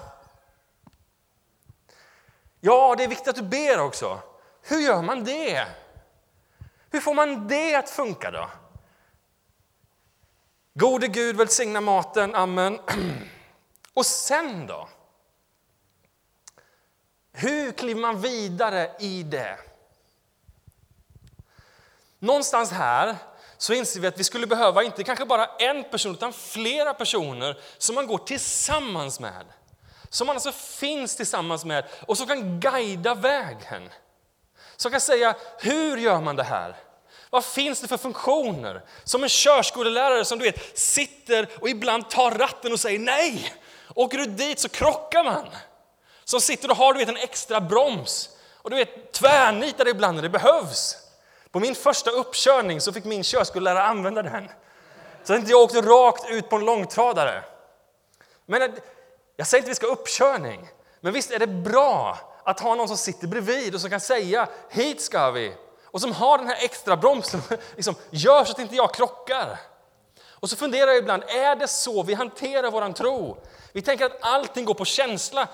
Ja, 2.60 2.96
det 2.98 3.04
är 3.04 3.08
viktigt 3.08 3.28
att 3.28 3.36
du 3.36 3.42
ber 3.42 3.80
också. 3.80 4.20
Hur 4.62 4.80
gör 4.80 5.02
man 5.02 5.24
det? 5.24 5.68
Hur 6.92 7.00
får 7.00 7.14
man 7.14 7.48
det 7.48 7.76
att 7.76 7.90
funka 7.90 8.32
då? 8.32 8.50
Gode 10.74 11.08
Gud 11.08 11.36
välsigna 11.36 11.82
maten, 11.82 12.36
amen. 12.36 12.80
Och 13.94 14.06
sen 14.06 14.68
då? 14.68 14.90
Hur 17.32 17.72
kliver 17.72 18.02
man 18.02 18.22
vidare 18.22 18.92
i 19.00 19.24
det? 19.24 19.67
Någonstans 22.20 22.72
här 22.72 23.16
så 23.58 23.74
inser 23.74 24.00
vi 24.00 24.08
att 24.08 24.20
vi 24.20 24.24
skulle 24.24 24.48
behöva 24.48 24.84
inte 24.84 25.04
kanske 25.04 25.26
bara 25.26 25.46
en 25.46 25.84
person 25.84 26.14
utan 26.14 26.34
flera 26.34 26.94
personer 26.94 27.58
som 27.78 27.96
man 27.96 28.08
går 28.08 28.18
tillsammans 28.18 29.20
med. 29.20 29.46
Som 30.10 30.28
man 30.28 30.36
alltså 30.36 30.52
finns 30.52 31.16
tillsammans 31.16 31.66
med 31.66 31.86
och 32.08 32.18
som 32.18 32.28
kan 32.28 32.60
guida 32.60 33.16
vägen. 33.16 33.90
Som 34.76 34.92
kan 34.92 35.02
säga, 35.02 35.36
hur 35.60 35.98
gör 35.98 36.22
man 36.22 36.36
det 36.36 36.44
här? 36.44 36.76
Vad 37.30 37.46
finns 37.46 37.82
det 37.82 37.88
för 37.88 37.98
funktioner? 37.98 38.82
Som 39.04 39.24
en 39.24 39.30
körskolelärare 39.30 40.26
som 40.26 40.40
du 40.40 40.46
vet 40.46 40.78
sitter 40.78 41.50
och 41.62 41.70
ibland 41.70 42.10
tar 42.10 42.32
ratten 42.32 42.74
och 42.74 42.80
säger 42.80 43.00
nej. 43.00 43.54
Åker 43.96 44.18
du 44.18 44.26
dit 44.26 44.60
så 44.60 44.70
krockar 44.70 45.24
man. 45.24 45.46
Som 46.24 46.42
sitter 46.42 46.72
och 46.72 46.78
har 46.78 46.94
du 46.94 47.00
vet, 47.00 47.10
en 47.10 47.18
extra 47.18 47.62
broms 47.62 48.30
och 48.54 48.70
du 48.70 48.76
vet 48.76 49.12
tvärnitar 49.12 49.88
ibland 49.88 50.16
när 50.16 50.24
det 50.24 50.30
behövs. 50.30 51.07
På 51.52 51.60
min 51.60 51.76
första 51.76 52.12
uppkörning 52.12 52.82
så 52.82 52.94
fick 52.94 53.06
min 53.06 53.24
körskollärare 53.24 53.84
använda 53.84 54.22
den. 54.22 54.50
Så 55.24 55.34
att 55.34 55.40
inte 55.40 55.52
jag 55.52 55.62
åkte 55.62 55.82
rakt 55.82 56.30
ut 56.30 56.50
på 56.50 56.56
en 56.56 56.66
långtradare. 56.66 57.44
Men 58.46 58.74
jag 59.36 59.48
säger 59.48 59.62
inte 59.62 59.68
att 59.68 59.72
vi 59.72 59.76
ska 59.76 59.88
ha 59.88 59.94
uppkörning, 59.94 60.70
men 61.00 61.14
visst 61.14 61.32
är 61.32 61.40
det 61.40 61.48
bra 61.48 62.18
att 62.44 62.60
ha 62.60 62.76
någon 62.76 62.88
som 62.88 62.98
sitter 62.98 63.28
bredvid 63.28 63.76
och 63.76 63.82
som 63.82 63.90
kan 63.90 64.00
säga 64.00 64.48
hit 64.70 65.02
ska 65.02 65.32
vi. 65.32 65.54
Och 65.86 66.02
som 66.02 66.12
har 66.12 66.38
den 66.38 66.48
här 66.48 66.58
extra 66.64 66.98
bromsen, 66.98 67.42
liksom, 67.76 67.96
gör 68.10 68.46
så 68.46 68.52
att 68.52 68.60
inte 68.60 68.76
jag 68.76 68.94
krockar. 68.94 69.60
Och 70.40 70.50
så 70.50 70.56
funderar 70.56 70.88
jag 70.88 70.98
ibland, 70.98 71.24
är 71.24 71.56
det 71.56 71.68
så 71.68 72.04
vi 72.04 72.14
hanterar 72.14 72.72
våran 72.72 72.94
tro? 72.94 73.38
Vi 73.74 73.82
tänker 73.82 74.06
att 74.06 74.18
allting 74.22 74.66
går 74.66 74.74
på 74.74 74.86
känsla 74.86 75.48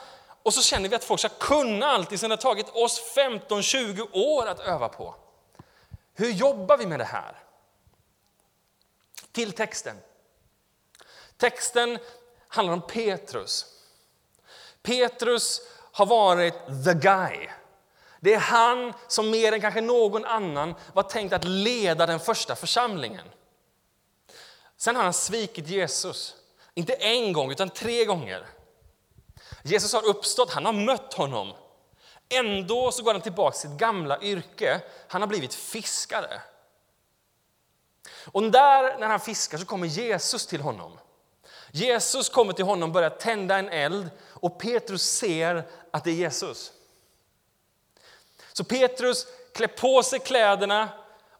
och 0.43 0.53
så 0.53 0.61
känner 0.61 0.89
vi 0.89 0.95
att 0.95 1.03
folk 1.03 1.19
ska 1.19 1.29
kunna 1.29 1.85
allting 1.85 2.17
som 2.17 2.29
det 2.29 2.35
har 2.35 2.41
tagit 2.41 2.69
oss 2.69 3.15
15-20 3.15 4.07
år 4.13 4.47
att 4.47 4.59
öva 4.59 4.89
på. 4.89 5.15
Hur 6.13 6.31
jobbar 6.31 6.77
vi 6.77 6.85
med 6.85 6.99
det 6.99 7.05
här? 7.05 7.43
Till 9.31 9.51
texten. 9.51 9.97
Texten 11.37 11.99
handlar 12.47 12.73
om 12.73 12.81
Petrus. 12.81 13.65
Petrus 14.81 15.61
har 15.91 16.05
varit 16.05 16.53
the 16.85 16.93
guy. 16.93 17.49
Det 18.19 18.33
är 18.33 18.39
han 18.39 18.93
som 19.07 19.29
mer 19.29 19.51
än 19.51 19.61
kanske 19.61 19.81
någon 19.81 20.25
annan 20.25 20.75
var 20.93 21.03
tänkt 21.03 21.33
att 21.33 21.43
leda 21.43 22.05
den 22.05 22.19
första 22.19 22.55
församlingen. 22.55 23.27
Sen 24.77 24.95
har 24.95 25.03
han 25.03 25.13
svikit 25.13 25.67
Jesus, 25.67 26.35
inte 26.73 26.93
en 26.93 27.33
gång 27.33 27.51
utan 27.51 27.69
tre 27.69 28.05
gånger. 28.05 28.47
Jesus 29.63 29.93
har 29.93 30.05
uppstått, 30.05 30.53
han 30.53 30.65
har 30.65 30.73
mött 30.73 31.13
honom. 31.13 31.53
Ändå 32.33 32.91
så 32.91 33.03
går 33.03 33.13
han 33.13 33.21
tillbaka 33.21 33.51
till 33.51 33.69
sitt 33.69 33.79
gamla 33.79 34.21
yrke. 34.21 34.81
Han 35.07 35.21
har 35.21 35.27
blivit 35.27 35.53
fiskare. 35.53 36.41
Och 38.31 38.43
där 38.43 38.97
när 38.97 39.07
han 39.07 39.19
fiskar 39.19 39.57
så 39.57 39.65
kommer 39.65 39.87
Jesus 39.87 40.47
till 40.47 40.61
honom. 40.61 40.99
Jesus 41.71 42.29
kommer 42.29 42.53
till 42.53 42.65
honom, 42.65 42.91
börjar 42.91 43.09
tända 43.09 43.57
en 43.57 43.69
eld 43.69 44.09
och 44.21 44.59
Petrus 44.59 45.03
ser 45.03 45.63
att 45.91 46.03
det 46.03 46.11
är 46.11 46.15
Jesus. 46.15 46.71
Så 48.53 48.63
Petrus 48.63 49.27
klär 49.53 49.67
på 49.67 50.03
sig 50.03 50.19
kläderna 50.19 50.89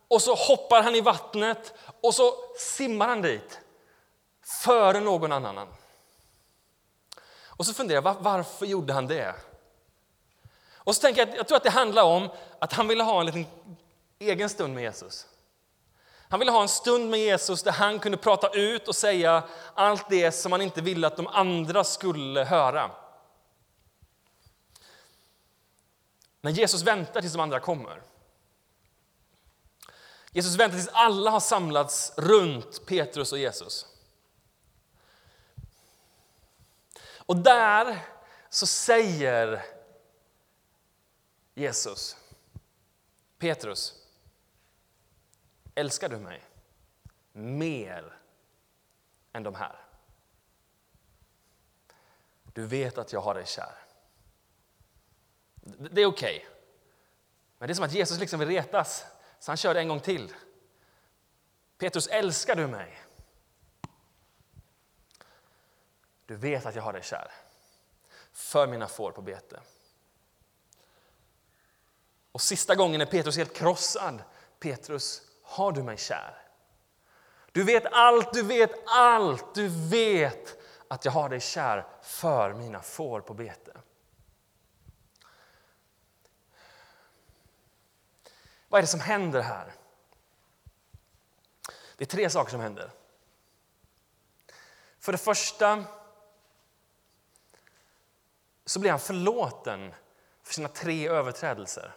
och 0.07 0.21
så 0.21 0.35
hoppar 0.35 0.83
han 0.83 0.95
i 0.95 1.01
vattnet 1.01 1.73
och 2.01 2.15
så 2.15 2.33
simmar 2.57 3.07
han 3.07 3.21
dit 3.21 3.59
före 4.63 4.99
någon 4.99 5.31
annan. 5.31 5.67
Och 7.45 7.65
så 7.65 7.73
funderar 7.73 8.01
jag, 8.01 8.15
varför 8.19 8.65
gjorde 8.65 8.93
han 8.93 9.07
det? 9.07 9.35
Och 10.83 10.95
så 10.95 11.01
tänker 11.01 11.27
jag, 11.27 11.37
jag 11.37 11.47
tror 11.47 11.57
att 11.57 11.63
det 11.63 11.69
handlar 11.69 12.03
om 12.03 12.29
att 12.59 12.73
han 12.73 12.87
ville 12.87 13.03
ha 13.03 13.19
en 13.19 13.25
liten 13.25 13.45
egen 14.19 14.49
stund 14.49 14.73
med 14.73 14.83
Jesus. 14.83 15.27
Han 16.29 16.39
ville 16.39 16.51
ha 16.51 16.61
en 16.61 16.69
stund 16.69 17.09
med 17.09 17.19
Jesus 17.19 17.63
där 17.63 17.71
han 17.71 17.99
kunde 17.99 18.17
prata 18.17 18.49
ut 18.49 18.87
och 18.87 18.95
säga 18.95 19.43
allt 19.73 20.09
det 20.09 20.31
som 20.31 20.51
han 20.51 20.61
inte 20.61 20.81
ville 20.81 21.07
att 21.07 21.17
de 21.17 21.27
andra 21.27 21.83
skulle 21.83 22.43
höra. 22.43 22.91
När 26.41 26.51
Jesus 26.51 26.83
väntar 26.83 27.21
tills 27.21 27.33
de 27.33 27.39
andra 27.39 27.59
kommer. 27.59 28.01
Jesus 30.31 30.55
väntar 30.55 30.77
tills 30.77 30.89
alla 30.93 31.31
har 31.31 31.39
samlats 31.39 32.13
runt 32.17 32.85
Petrus 32.85 33.31
och 33.31 33.37
Jesus. 33.37 33.85
Och 37.25 37.35
där 37.35 37.99
så 38.49 38.67
säger 38.67 39.65
Jesus, 41.53 42.17
Petrus, 43.37 44.07
älskar 45.75 46.09
du 46.09 46.17
mig 46.17 46.43
mer 47.31 48.19
än 49.33 49.43
de 49.43 49.55
här? 49.55 49.79
Du 52.53 52.65
vet 52.65 52.97
att 52.97 53.13
jag 53.13 53.21
har 53.21 53.33
dig 53.33 53.45
kär. 53.45 53.77
Det 55.91 56.01
är 56.01 56.05
okej. 56.05 56.37
Okay. 56.37 56.49
Men 57.57 57.67
det 57.67 57.71
är 57.71 57.75
som 57.75 57.85
att 57.85 57.93
Jesus 57.93 58.19
liksom 58.19 58.39
vill 58.39 58.47
retas, 58.47 59.05
så 59.39 59.51
han 59.51 59.57
kör 59.57 59.73
det 59.73 59.79
en 59.79 59.87
gång 59.87 59.99
till. 59.99 60.33
Petrus, 61.77 62.07
älskar 62.07 62.55
du 62.55 62.67
mig? 62.67 63.01
Du 66.25 66.35
vet 66.35 66.65
att 66.65 66.75
jag 66.75 66.83
har 66.83 66.93
dig 66.93 67.03
kär. 67.03 67.31
För 68.31 68.67
mina 68.67 68.87
får 68.87 69.11
på 69.11 69.21
bete. 69.21 69.59
Och 72.33 72.41
sista 72.41 72.75
gången 72.75 73.01
är 73.01 73.05
Petrus 73.05 73.37
helt 73.37 73.55
krossad. 73.55 74.23
Petrus, 74.59 75.21
har 75.43 75.71
du 75.71 75.83
mig 75.83 75.97
kär? 75.97 76.37
Du 77.51 77.63
vet 77.63 77.85
allt, 77.91 78.33
du 78.33 78.43
vet 78.43 78.71
allt, 78.85 79.55
du 79.55 79.67
vet 79.89 80.57
att 80.87 81.05
jag 81.05 81.11
har 81.11 81.29
dig 81.29 81.39
kär 81.39 81.87
för 82.01 82.53
mina 82.53 82.81
får 82.81 83.21
på 83.21 83.33
bete. 83.33 83.71
Vad 88.67 88.77
är 88.77 88.81
det 88.81 88.87
som 88.87 88.99
händer 88.99 89.41
här? 89.41 89.73
Det 91.97 92.03
är 92.03 92.05
tre 92.05 92.29
saker 92.29 92.51
som 92.51 92.59
händer. 92.59 92.91
För 94.99 95.11
det 95.11 95.17
första 95.17 95.83
så 98.65 98.79
blir 98.79 98.91
han 98.91 98.99
förlåten 98.99 99.93
för 100.43 100.53
sina 100.53 100.67
tre 100.67 101.07
överträdelser. 101.07 101.95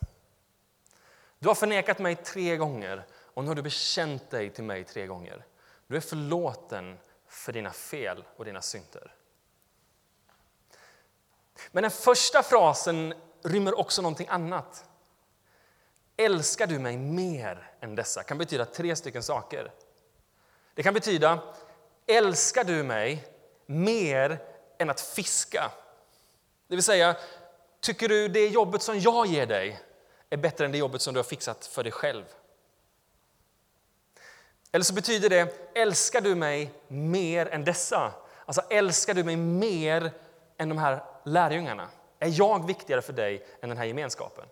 Du 1.47 1.51
har 1.51 1.55
förnekat 1.55 1.99
mig 1.99 2.17
tre 2.17 2.57
gånger 2.57 3.07
och 3.35 3.45
nu 3.45 3.49
har 3.49 3.55
du 3.55 3.63
bekänt 3.63 4.31
dig 4.31 4.51
till 4.51 4.65
mig 4.65 4.85
tre 4.85 5.07
gånger. 5.07 5.47
Du 5.87 5.97
är 5.97 6.01
förlåten 6.01 6.99
för 7.29 7.53
dina 7.53 7.73
fel 7.73 8.25
och 8.37 8.45
dina 8.45 8.63
synder. 8.63 9.15
Men 11.73 11.83
den 11.83 11.91
första 11.91 12.43
frasen 12.43 13.15
rymmer 13.43 13.79
också 13.79 14.03
någonting 14.03 14.27
annat. 14.31 14.85
Älskar 16.17 16.67
du 16.67 16.79
mig 16.79 16.97
mer 16.97 17.71
än 17.81 17.95
dessa? 17.95 18.23
kan 18.23 18.39
betyda 18.39 18.65
tre 18.65 18.97
stycken 18.97 19.23
saker. 19.23 19.73
Det 20.75 20.83
kan 20.83 20.95
betyda 20.95 21.43
älskar 22.07 22.65
du 22.65 22.83
mig 22.83 23.25
mer 23.67 24.43
än 24.79 24.91
att 24.91 25.01
fiska? 25.01 25.71
Det 26.67 26.77
vill 26.77 26.85
säga, 26.85 27.17
tycker 27.81 28.09
du 28.09 28.29
det 28.29 28.47
jobbet 28.47 28.83
som 28.83 29.01
jag 29.01 29.27
ger 29.27 29.47
dig 29.47 29.86
är 30.31 30.37
bättre 30.37 30.65
än 30.65 30.73
det 30.73 30.79
jobbet 30.79 31.03
som 31.03 31.15
du 31.15 31.19
har 31.19 31.25
fixat 31.25 31.67
för 31.67 31.83
dig 31.83 31.93
själv? 31.93 32.25
Eller 34.73 34.85
så 34.85 34.95
betyder 34.95 35.31
det, 35.31 35.71
älskar 35.75 36.21
du 36.21 36.35
mig 36.35 36.73
mer 36.89 37.47
än 37.47 37.65
dessa? 37.65 38.13
Alltså 38.47 38.63
älskar 38.71 39.15
du 39.15 39.25
mig 39.25 39.37
mer 39.37 40.11
än 40.59 40.69
de 40.69 40.79
här 40.79 41.05
lärjungarna? 41.25 41.89
Är 42.19 42.39
jag 42.39 42.67
viktigare 42.67 43.03
för 43.03 43.13
dig 43.13 43.47
än 43.61 43.69
den 43.69 43.79
här 43.79 43.85
gemenskapen? 43.85 44.45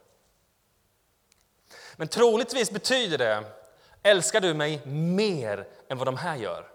Men 1.96 2.08
troligtvis 2.08 2.70
betyder 2.70 3.18
det, 3.18 3.44
älskar 4.02 4.40
du 4.40 4.54
mig 4.54 4.86
mer 4.86 5.66
än 5.88 5.98
vad 5.98 6.06
de 6.06 6.16
här 6.16 6.36
gör? 6.36 6.70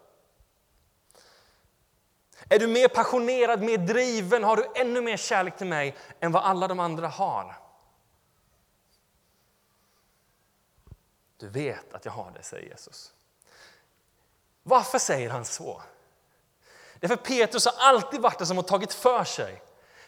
Är 2.50 2.60
du 2.60 2.68
mer 2.68 2.88
passionerad, 2.88 3.62
mer 3.62 3.78
driven, 3.78 4.44
har 4.44 4.56
du 4.56 4.66
ännu 4.76 5.02
mer 5.02 5.18
kärlek 5.18 5.58
till 5.58 5.68
mig 5.68 5.96
än 6.20 6.32
vad 6.32 6.44
alla 6.44 6.68
de 6.68 6.80
andra 6.80 7.08
har? 7.08 7.56
Du 11.40 11.48
vet 11.48 11.94
att 11.94 12.06
jag 12.06 12.12
har 12.12 12.32
det, 12.32 12.44
säger 12.44 12.70
Jesus. 12.70 13.14
Varför 14.64 15.00
säger 15.00 15.30
han 15.30 15.46
så? 15.46 15.82
Därför 17.00 17.16
Petrus 17.16 17.66
har 17.66 17.74
alltid 17.78 18.22
varit 18.22 18.38
den 18.38 18.48
som 18.48 18.58
har 18.58 18.64
tagit 18.64 18.94
för 18.94 19.24
sig. 19.24 19.62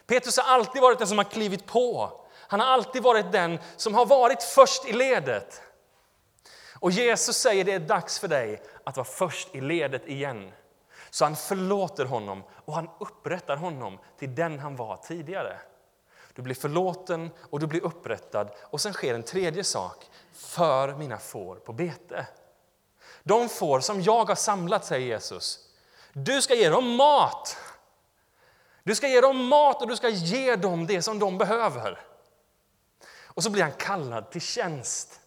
Petrus 0.05 0.37
har 0.37 0.53
alltid 0.53 0.81
varit 0.81 0.97
den 0.97 1.07
som 1.07 1.17
har 1.17 1.25
klivit 1.25 1.65
på. 1.65 2.11
Han 2.37 2.59
har 2.59 2.67
alltid 2.67 3.03
varit 3.03 3.31
den 3.31 3.59
som 3.77 3.95
har 3.95 4.05
varit 4.05 4.43
först 4.43 4.85
i 4.85 4.93
ledet. 4.93 5.61
Och 6.79 6.91
Jesus 6.91 7.37
säger 7.37 7.63
det 7.63 7.73
är 7.73 7.79
dags 7.79 8.19
för 8.19 8.27
dig 8.27 8.61
att 8.83 8.97
vara 8.97 9.07
först 9.07 9.55
i 9.55 9.61
ledet 9.61 10.07
igen. 10.07 10.51
Så 11.09 11.25
han 11.25 11.35
förlåter 11.35 12.05
honom 12.05 12.43
och 12.65 12.73
han 12.73 12.89
upprättar 12.99 13.55
honom 13.55 13.99
till 14.19 14.35
den 14.35 14.59
han 14.59 14.75
var 14.75 14.97
tidigare. 14.97 15.57
Du 16.33 16.41
blir 16.41 16.55
förlåten 16.55 17.29
och 17.49 17.59
du 17.59 17.67
blir 17.67 17.83
upprättad. 17.83 18.51
Och 18.61 18.81
sen 18.81 18.93
sker 18.93 19.13
en 19.13 19.23
tredje 19.23 19.63
sak. 19.63 20.05
För 20.33 20.95
mina 20.95 21.17
får 21.17 21.55
på 21.55 21.73
bete. 21.73 22.27
De 23.23 23.49
får 23.49 23.79
som 23.79 24.01
jag 24.01 24.25
har 24.25 24.35
samlat, 24.35 24.85
säger 24.85 25.07
Jesus. 25.07 25.59
Du 26.13 26.41
ska 26.41 26.55
ge 26.55 26.69
dem 26.69 26.95
mat. 26.95 27.57
Du 28.83 28.95
ska 28.95 29.07
ge 29.07 29.21
dem 29.21 29.45
mat 29.45 29.81
och 29.81 29.87
du 29.87 29.95
ska 29.95 30.09
ge 30.09 30.55
dem 30.55 30.87
det 30.87 31.01
som 31.01 31.19
de 31.19 31.37
behöver. 31.37 31.99
Och 33.25 33.43
så 33.43 33.49
blir 33.49 33.63
han 33.63 33.71
kallad 33.71 34.31
till 34.31 34.41
tjänst. 34.41 35.19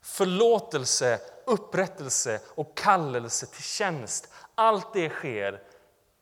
Förlåtelse, 0.00 1.20
upprättelse 1.46 2.40
och 2.48 2.76
kallelse 2.76 3.46
till 3.46 3.62
tjänst. 3.62 4.28
Allt 4.54 4.92
det 4.92 5.10
sker 5.10 5.62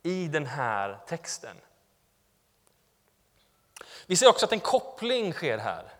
i 0.03 0.29
den 0.29 0.47
här 0.47 1.01
texten. 1.09 1.57
Vi 4.07 4.17
ser 4.17 4.29
också 4.29 4.47
att 4.47 4.53
en 4.53 4.61
koppling 4.61 5.33
sker 5.33 5.59
här. 5.59 5.96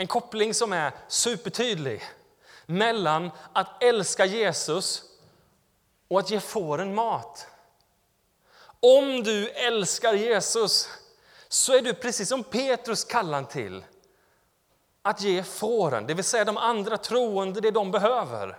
En 0.00 0.06
koppling 0.06 0.54
som 0.54 0.72
är 0.72 0.92
supertydlig 1.08 2.02
mellan 2.66 3.30
att 3.52 3.82
älska 3.82 4.24
Jesus 4.24 5.02
och 6.08 6.18
att 6.18 6.30
ge 6.30 6.40
fåren 6.40 6.94
mat. 6.94 7.46
Om 8.80 9.22
du 9.22 9.48
älskar 9.48 10.14
Jesus 10.14 10.88
så 11.48 11.76
är 11.76 11.82
du 11.82 11.94
precis 11.94 12.28
som 12.28 12.44
Petrus 12.44 13.04
kallad 13.04 13.50
till 13.50 13.84
att 15.02 15.20
ge 15.22 15.42
fåren, 15.42 16.06
det 16.06 16.14
vill 16.14 16.24
säga 16.24 16.44
de 16.44 16.56
andra 16.56 16.98
troende, 16.98 17.60
det 17.60 17.70
de 17.70 17.90
behöver. 17.90 18.58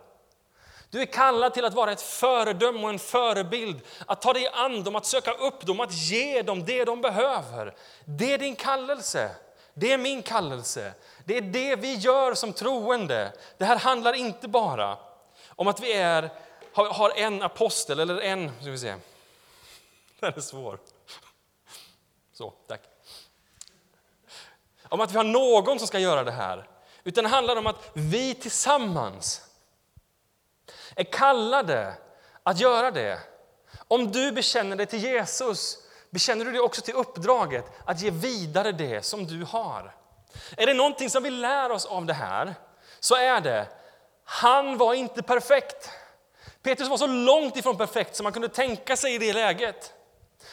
Du 0.90 1.02
är 1.02 1.06
kallad 1.06 1.54
till 1.54 1.66
att 1.66 1.74
vara 1.74 1.92
ett 1.92 2.02
föredöme 2.02 2.84
och 2.84 2.90
en 2.90 3.00
förebild, 3.00 3.82
att 4.06 4.22
ta 4.22 4.34
dig 4.34 4.50
an 4.54 4.84
dem, 4.84 4.96
att 4.96 5.06
söka 5.06 5.32
upp 5.32 5.66
dem, 5.66 5.80
att 5.80 5.94
ge 5.94 6.42
dem 6.42 6.66
det 6.66 6.86
de 6.86 7.02
behöver. 7.02 7.76
Det 8.06 8.34
är 8.34 8.38
din 8.38 8.56
kallelse. 8.56 9.32
Det 9.80 9.92
är 9.92 9.98
min 9.98 10.22
kallelse. 10.22 10.94
Det 11.30 11.38
är 11.38 11.42
det 11.42 11.76
vi 11.76 11.96
gör 11.96 12.34
som 12.34 12.54
troende. 12.54 13.34
Det 13.58 13.66
här 13.66 13.76
handlar 13.76 14.14
inte 14.14 14.48
bara 14.48 14.98
om 15.48 15.68
att 15.68 15.80
vi 15.80 15.94
är, 15.94 16.30
har 16.74 17.12
en 17.18 17.42
apostel 17.42 18.00
eller 18.00 18.22
en... 18.22 18.52
Ska 18.62 18.72
vi 18.72 18.78
se. 18.78 18.96
Den 20.20 20.34
är 20.34 20.42
svår. 20.42 20.80
Så, 22.34 22.54
tack. 22.68 22.82
Om 24.84 25.02
att 25.02 25.12
vi 25.12 25.18
har 25.18 25.24
någon 25.24 25.80
som 25.80 25.88
ska 25.88 26.00
göra 26.00 26.24
det 26.24 26.32
här. 26.32 26.68
Utan 27.04 27.24
det 27.24 27.30
handlar 27.30 27.56
om 27.56 27.68
att 27.68 27.90
vi 27.94 28.36
tillsammans 28.36 29.42
är 30.96 31.04
kallade 31.04 31.94
att 32.44 32.60
göra 32.60 32.92
det. 32.92 33.20
Om 33.88 34.12
du 34.12 34.32
bekänner 34.32 34.76
dig 34.76 34.86
till 34.86 35.04
Jesus, 35.04 35.78
bekänner 36.10 36.46
du 36.46 36.52
dig 36.52 36.62
också 36.62 36.82
till 36.82 36.94
uppdraget 36.96 37.66
att 37.86 38.02
ge 38.02 38.10
vidare 38.10 38.72
det 38.72 39.06
som 39.06 39.28
du 39.28 39.44
har. 39.44 39.99
Är 40.58 40.66
det 40.66 40.74
någonting 40.74 41.10
som 41.10 41.24
vi 41.24 41.30
lär 41.30 41.72
oss 41.72 41.86
av 41.86 42.06
det 42.06 42.14
här, 42.14 42.56
så 43.00 43.16
är 43.16 43.42
det 43.42 43.68
han 44.32 44.78
var 44.78 44.94
inte 44.94 45.24
perfekt. 45.24 45.90
Petrus 46.64 46.90
var 46.90 46.98
så 46.98 47.08
långt 47.08 47.58
ifrån 47.58 47.78
perfekt 47.78 48.16
som 48.16 48.24
man 48.24 48.34
kunde 48.34 48.50
tänka 48.50 48.98
sig 48.98 49.16
i 49.16 49.18
det 49.18 49.34
läget. 49.34 49.94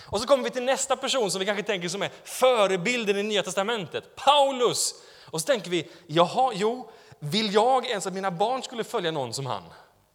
Och 0.06 0.20
så 0.20 0.26
kommer 0.26 0.44
vi 0.44 0.50
till 0.50 0.62
nästa 0.62 0.96
person 0.96 1.30
som 1.30 1.38
vi 1.38 1.46
kanske 1.46 1.62
tänker 1.62 1.88
som 1.88 2.02
är 2.02 2.10
förebilden 2.24 3.16
i 3.16 3.22
Nya 3.22 3.42
Testamentet, 3.42 4.16
Paulus. 4.16 4.94
Och 5.30 5.40
så 5.40 5.46
tänker 5.46 5.70
vi, 5.70 5.90
jaha, 6.06 6.52
jo, 6.54 6.90
vill 7.18 7.54
jag 7.54 7.86
ens 7.86 8.06
att 8.06 8.12
mina 8.12 8.30
barn 8.30 8.62
skulle 8.62 8.84
följa 8.84 9.10
någon 9.10 9.34
som 9.34 9.46
han? 9.46 9.62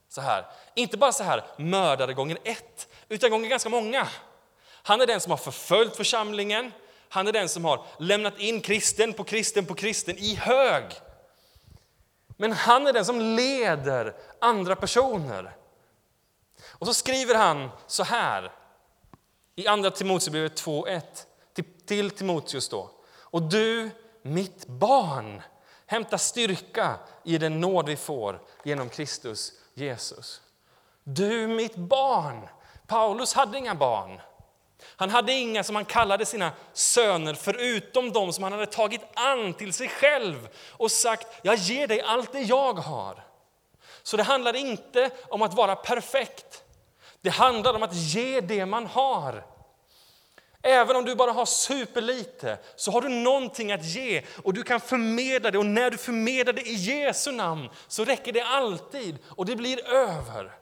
Så 0.09 0.21
här. 0.21 0.45
Inte 0.75 0.97
bara 0.97 1.11
så 1.11 1.23
här 1.23 1.43
mördare 1.57 2.13
gånger 2.13 2.37
ett, 2.43 2.87
utan 3.09 3.29
gånger 3.29 3.49
ganska 3.49 3.69
många. 3.69 4.07
Han 4.83 5.01
är 5.01 5.07
den 5.07 5.21
som 5.21 5.31
har 5.31 5.37
förföljt 5.37 5.95
församlingen, 5.95 6.71
han 7.13 7.27
är 7.27 7.31
den 7.31 7.49
som 7.49 7.65
har 7.65 7.85
lämnat 7.99 8.39
in 8.39 8.61
kristen 8.61 9.13
på 9.13 9.23
kristen 9.23 9.65
på 9.65 9.73
kristen 9.75 10.17
i 10.17 10.35
hög. 10.35 10.83
Men 12.37 12.51
han 12.51 12.87
är 12.87 12.93
den 12.93 13.05
som 13.05 13.21
leder 13.21 14.15
andra 14.41 14.75
personer. 14.75 15.55
Och 16.65 16.87
så 16.87 16.93
skriver 16.93 17.35
han 17.35 17.69
så 17.87 18.03
här 18.03 18.51
i 19.55 19.67
Andra 19.67 19.91
Timoteusbrevet 19.91 20.63
2.1 20.63 21.01
till, 21.53 21.65
till 21.85 22.11
Timoteus 22.11 22.69
då. 22.69 22.91
Och 23.13 23.41
du, 23.41 23.89
mitt 24.21 24.67
barn, 24.67 25.41
hämta 25.85 26.17
styrka 26.17 26.99
i 27.23 27.37
den 27.37 27.59
nåd 27.59 27.89
vi 27.89 27.95
får 27.95 28.41
genom 28.63 28.89
Kristus 28.89 29.51
Jesus. 29.73 30.41
Du, 31.03 31.47
mitt 31.47 31.75
barn. 31.75 32.47
Paulus 32.87 33.33
hade 33.33 33.57
inga 33.57 33.75
barn. 33.75 34.21
Han 34.95 35.09
hade 35.09 35.33
inga 35.33 35.63
som 35.63 35.75
han 35.75 35.85
kallade 35.85 36.25
sina 36.25 36.51
söner 36.73 37.33
förutom 37.33 38.11
de 38.11 38.33
som 38.33 38.43
han 38.43 38.53
hade 38.53 38.65
tagit 38.65 39.01
an 39.13 39.53
till 39.53 39.73
sig 39.73 39.89
själv 39.89 40.47
och 40.69 40.91
sagt, 40.91 41.27
jag 41.41 41.55
ger 41.55 41.87
dig 41.87 42.01
allt 42.01 42.31
det 42.31 42.41
jag 42.41 42.73
har. 42.73 43.23
Så 44.03 44.17
det 44.17 44.23
handlar 44.23 44.55
inte 44.55 45.09
om 45.29 45.41
att 45.41 45.53
vara 45.53 45.75
perfekt. 45.75 46.63
Det 47.21 47.29
handlar 47.29 47.73
om 47.73 47.83
att 47.83 47.93
ge 47.93 48.41
det 48.41 48.65
man 48.65 48.85
har. 48.85 49.45
Även 50.63 50.95
om 50.95 51.05
du 51.05 51.15
bara 51.15 51.31
har 51.31 51.45
superlite 51.45 52.57
så 52.75 52.91
har 52.91 53.01
du 53.01 53.09
någonting 53.09 53.71
att 53.71 53.85
ge 53.85 54.23
och 54.43 54.53
du 54.53 54.63
kan 54.63 54.79
förmedla 54.79 55.51
det. 55.51 55.57
Och 55.57 55.65
när 55.65 55.91
du 55.91 55.97
förmedlar 55.97 56.53
det 56.53 56.61
i 56.61 56.73
Jesu 56.73 57.31
namn 57.31 57.69
så 57.87 58.05
räcker 58.05 58.31
det 58.31 58.41
alltid 58.41 59.17
och 59.27 59.45
det 59.45 59.55
blir 59.55 59.87
över. 59.87 60.60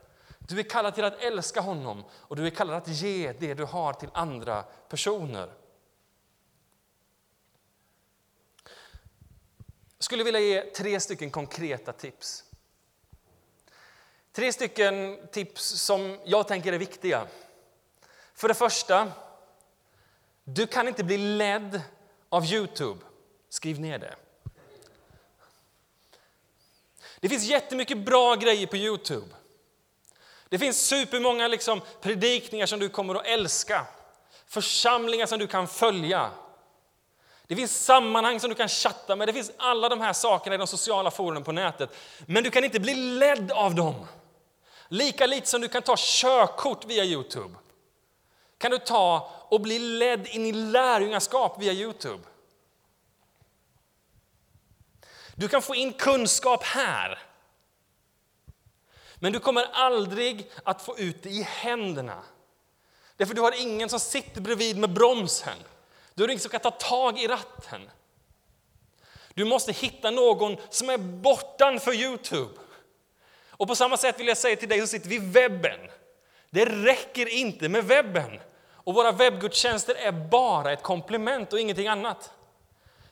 Du 0.49 0.59
är 0.59 0.63
kallad 0.63 0.95
till 0.95 1.03
att 1.03 1.23
älska 1.23 1.62
honom 1.62 2.03
och 2.12 2.35
du 2.35 2.45
är 2.45 2.49
kallad 2.49 2.75
att 2.75 2.88
ge 2.88 3.33
det 3.39 3.53
du 3.53 3.65
har 3.65 3.93
till 3.93 4.09
andra 4.13 4.63
personer. 4.63 5.53
Jag 9.97 10.03
skulle 10.03 10.23
vilja 10.23 10.39
ge 10.39 10.62
tre 10.62 10.99
stycken 10.99 11.31
konkreta 11.31 11.93
tips. 11.93 12.43
Tre 14.31 14.53
stycken 14.53 15.27
tips 15.31 15.63
som 15.63 16.19
jag 16.25 16.47
tänker 16.47 16.73
är 16.73 16.77
viktiga. 16.77 17.27
För 18.33 18.47
det 18.47 18.53
första, 18.53 19.12
du 20.43 20.67
kan 20.67 20.88
inte 20.88 21.03
bli 21.03 21.17
ledd 21.17 21.81
av 22.29 22.45
Youtube. 22.45 23.01
Skriv 23.49 23.79
ner 23.79 23.99
det. 23.99 24.15
Det 27.19 27.29
finns 27.29 27.43
jättemycket 27.43 28.05
bra 28.05 28.35
grejer 28.35 28.67
på 28.67 28.77
Youtube. 28.77 29.35
Det 30.49 30.59
finns 30.59 30.88
supermånga 30.88 31.47
liksom 31.47 31.81
predikningar 32.01 32.65
som 32.65 32.79
du 32.79 32.89
kommer 32.89 33.15
att 33.15 33.25
älska. 33.25 33.85
Församlingar 34.47 35.25
som 35.25 35.39
du 35.39 35.47
kan 35.47 35.67
följa. 35.67 36.31
Det 37.47 37.55
finns 37.55 37.85
sammanhang 37.85 38.39
som 38.39 38.49
du 38.49 38.55
kan 38.55 38.69
chatta 38.69 39.15
med. 39.15 39.27
Det 39.27 39.33
finns 39.33 39.51
alla 39.57 39.89
de 39.89 40.01
här 40.01 40.13
sakerna 40.13 40.55
i 40.55 40.57
de 40.57 40.67
sociala 40.67 41.12
forumen 41.12 41.43
på 41.43 41.51
nätet. 41.51 41.89
Men 42.25 42.43
du 42.43 42.51
kan 42.51 42.63
inte 42.63 42.79
bli 42.79 42.95
ledd 42.95 43.51
av 43.51 43.75
dem. 43.75 44.07
Lika 44.88 45.25
lite 45.25 45.47
som 45.47 45.62
du 45.62 45.67
kan 45.67 45.81
ta 45.81 45.95
körkort 45.97 46.85
via 46.85 47.03
Youtube 47.03 47.55
kan 48.57 48.71
du 48.71 48.77
ta 48.77 49.31
och 49.49 49.62
bli 49.62 49.79
ledd 49.79 50.27
in 50.27 50.45
i 50.45 50.51
lärjungaskap 50.51 51.62
via 51.62 51.73
Youtube. 51.73 52.23
Du 55.35 55.47
kan 55.47 55.62
få 55.62 55.75
in 55.75 55.93
kunskap 55.93 56.63
här. 56.63 57.19
Men 59.19 59.34
du 59.34 59.39
kommer 59.39 59.65
aldrig 59.73 60.51
att 60.63 60.82
få 60.82 60.97
ut 60.97 61.23
det 61.23 61.29
i 61.29 61.41
händerna. 61.41 62.23
Därför 63.17 63.34
du 63.34 63.41
har 63.41 63.62
ingen 63.62 63.89
som 63.89 63.99
sitter 63.99 64.41
bredvid 64.41 64.77
med 64.77 64.93
bromsen. 64.93 65.58
Du 66.13 66.23
har 66.23 66.29
ingen 66.29 66.39
som 66.39 66.51
kan 66.51 66.60
ta 66.60 66.71
tag 66.71 67.19
i 67.19 67.27
ratten. 67.27 67.89
Du 69.34 69.45
måste 69.45 69.71
hitta 69.71 70.12
någon 70.12 70.58
som 70.69 70.89
är 70.89 70.97
bortanför 70.97 71.93
Youtube. 71.93 72.53
Och 73.49 73.67
på 73.67 73.75
samma 73.75 73.97
sätt 73.97 74.19
vill 74.19 74.27
jag 74.27 74.38
säga 74.38 74.55
till 74.55 74.69
dig 74.69 74.79
som 74.79 74.88
sitter 74.88 75.10
vid 75.10 75.34
webben. 75.34 75.79
Det 76.49 76.65
räcker 76.65 77.27
inte 77.27 77.69
med 77.69 77.84
webben. 77.84 78.39
Och 78.73 78.93
våra 78.93 79.12
webbgudstjänster 79.12 79.95
är 79.95 80.12
bara 80.12 80.71
ett 80.73 80.84
komplement 80.84 81.53
och 81.53 81.60
ingenting 81.60 81.88
annat. 81.88 82.32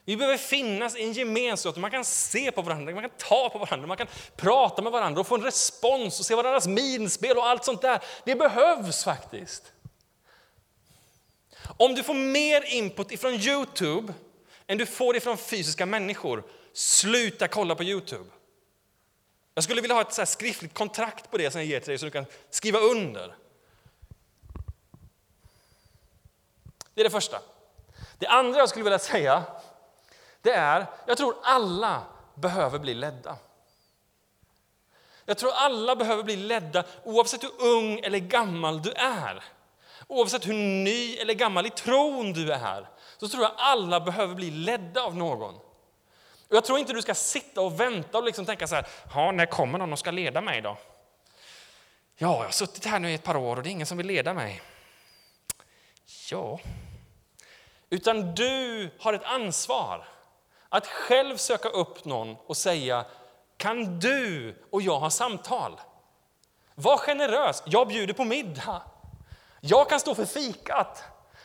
Vi 0.07 0.17
behöver 0.17 0.37
finnas 0.37 0.95
i 0.95 1.03
en 1.03 1.13
gemenskap 1.13 1.75
där 1.75 1.81
man 1.81 1.91
kan 1.91 2.05
se 2.05 2.51
på 2.51 2.61
varandra, 2.61 2.93
man 2.93 3.03
kan 3.03 3.17
ta 3.17 3.49
på 3.49 3.59
varandra, 3.59 3.87
man 3.87 3.97
kan 3.97 4.07
prata 4.35 4.81
med 4.81 4.91
varandra 4.91 5.21
och 5.21 5.27
få 5.27 5.35
en 5.35 5.43
respons 5.43 6.19
och 6.19 6.25
se 6.25 6.35
varandras 6.35 6.67
minspel 6.67 7.37
och 7.37 7.47
allt 7.47 7.65
sånt 7.65 7.81
där. 7.81 8.03
Det 8.25 8.35
behövs 8.35 9.03
faktiskt. 9.03 9.71
Om 11.77 11.95
du 11.95 12.03
får 12.03 12.13
mer 12.13 12.73
input 12.73 13.11
ifrån 13.11 13.33
Youtube 13.33 14.13
än 14.67 14.77
du 14.77 14.85
får 14.85 15.15
ifrån 15.15 15.37
fysiska 15.37 15.85
människor, 15.85 16.43
sluta 16.73 17.47
kolla 17.47 17.75
på 17.75 17.83
Youtube. 17.83 18.29
Jag 19.53 19.63
skulle 19.63 19.81
vilja 19.81 19.95
ha 19.95 20.01
ett 20.01 20.13
så 20.13 20.25
skriftligt 20.25 20.73
kontrakt 20.73 21.31
på 21.31 21.37
det 21.37 21.51
som 21.51 21.61
jag 21.61 21.67
ger 21.67 21.79
till 21.79 21.89
dig 21.89 21.97
så 21.97 22.05
du 22.05 22.11
kan 22.11 22.25
skriva 22.49 22.79
under. 22.79 23.35
Det 26.93 27.01
är 27.01 27.03
det 27.03 27.09
första. 27.09 27.41
Det 28.19 28.27
andra 28.27 28.59
jag 28.59 28.69
skulle 28.69 28.83
vilja 28.83 28.99
säga, 28.99 29.43
det 30.41 30.51
är, 30.51 30.85
jag 31.05 31.17
tror 31.17 31.35
alla 31.43 32.03
behöver 32.35 32.79
bli 32.79 32.93
ledda. 32.93 33.37
Jag 35.25 35.37
tror 35.37 35.51
alla 35.53 35.95
behöver 35.95 36.23
bli 36.23 36.35
ledda 36.35 36.83
oavsett 37.03 37.43
hur 37.43 37.61
ung 37.61 37.99
eller 37.99 38.19
gammal 38.19 38.81
du 38.81 38.91
är. 38.91 39.43
Oavsett 40.07 40.47
hur 40.47 40.53
ny 40.53 41.15
eller 41.15 41.33
gammal 41.33 41.65
i 41.65 41.69
tron 41.69 42.33
du 42.33 42.51
är, 42.51 42.89
så 43.17 43.27
tror 43.27 43.43
jag 43.43 43.51
alla 43.57 43.99
behöver 43.99 44.35
bli 44.35 44.51
ledda 44.51 45.01
av 45.01 45.15
någon. 45.15 45.55
Och 46.49 46.55
jag 46.55 46.65
tror 46.65 46.79
inte 46.79 46.93
du 46.93 47.01
ska 47.01 47.15
sitta 47.15 47.61
och 47.61 47.79
vänta 47.79 48.17
och 48.17 48.23
liksom 48.23 48.45
tänka 48.45 48.67
så 48.67 48.75
här, 48.75 48.87
ja, 49.13 49.31
när 49.31 49.45
kommer 49.45 49.79
någon 49.79 49.93
och 49.93 49.99
ska 49.99 50.11
leda 50.11 50.41
mig 50.41 50.61
då? 50.61 50.77
Ja, 52.15 52.37
jag 52.37 52.43
har 52.43 52.49
suttit 52.49 52.85
här 52.85 52.99
nu 52.99 53.11
i 53.11 53.13
ett 53.13 53.23
par 53.23 53.37
år 53.37 53.55
och 53.55 53.63
det 53.63 53.69
är 53.69 53.71
ingen 53.71 53.87
som 53.87 53.97
vill 53.97 54.07
leda 54.07 54.33
mig. 54.33 54.61
Ja, 56.31 56.59
utan 57.89 58.35
du 58.35 58.89
har 58.99 59.13
ett 59.13 59.23
ansvar 59.23 60.07
att 60.77 60.87
själv 60.87 61.37
söka 61.37 61.69
upp 61.69 62.05
någon 62.05 62.37
och 62.47 62.57
säga 62.57 63.05
kan 63.57 63.99
du 63.99 64.55
och 64.71 64.81
jag 64.81 64.99
ha 64.99 65.09
samtal? 65.09 65.79
Var 66.75 66.97
generös. 66.97 67.63
Jag 67.65 67.87
bjuder 67.87 68.13
på 68.13 68.23
middag. 68.23 68.81
Jag 69.61 69.89
kan 69.89 69.99
stå 69.99 70.15
för 70.15 70.25
fikat. 70.25 71.03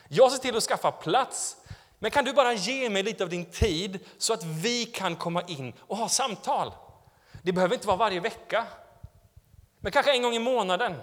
Jag 0.09 0.33
ser 0.33 0.38
till 0.38 0.57
att 0.57 0.62
skaffa 0.62 0.92
plats. 0.92 1.57
Men 1.99 2.11
kan 2.11 2.25
du 2.25 2.33
bara 2.33 2.53
ge 2.53 2.90
mig 2.90 3.03
lite 3.03 3.25
av 3.25 3.31
din 3.31 3.45
tid 3.45 3.99
så 4.18 4.33
att 4.33 4.45
vi 4.45 4.85
kan 4.85 5.16
komma 5.16 5.42
in 5.42 5.73
och 5.81 5.97
ha 5.97 6.09
samtal? 6.09 6.73
Det 7.42 7.53
behöver 7.53 7.75
inte 7.75 7.87
vara 7.87 7.97
varje 7.97 8.21
vecka, 8.21 8.66
men 9.81 9.92
kanske 9.92 10.12
en 10.12 10.23
gång 10.23 10.35
i 10.35 10.38
månaden. 10.38 10.95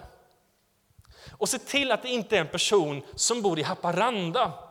Och 1.38 1.50
se 1.50 1.60
till 1.60 1.92
att 1.92 2.02
det 2.02 2.10
inte 2.10 2.38
är 2.38 2.42
en 2.42 2.48
person 2.48 3.02
som 3.16 3.42
bor 3.42 3.60
i 3.60 3.64
Haparanda 3.64 4.69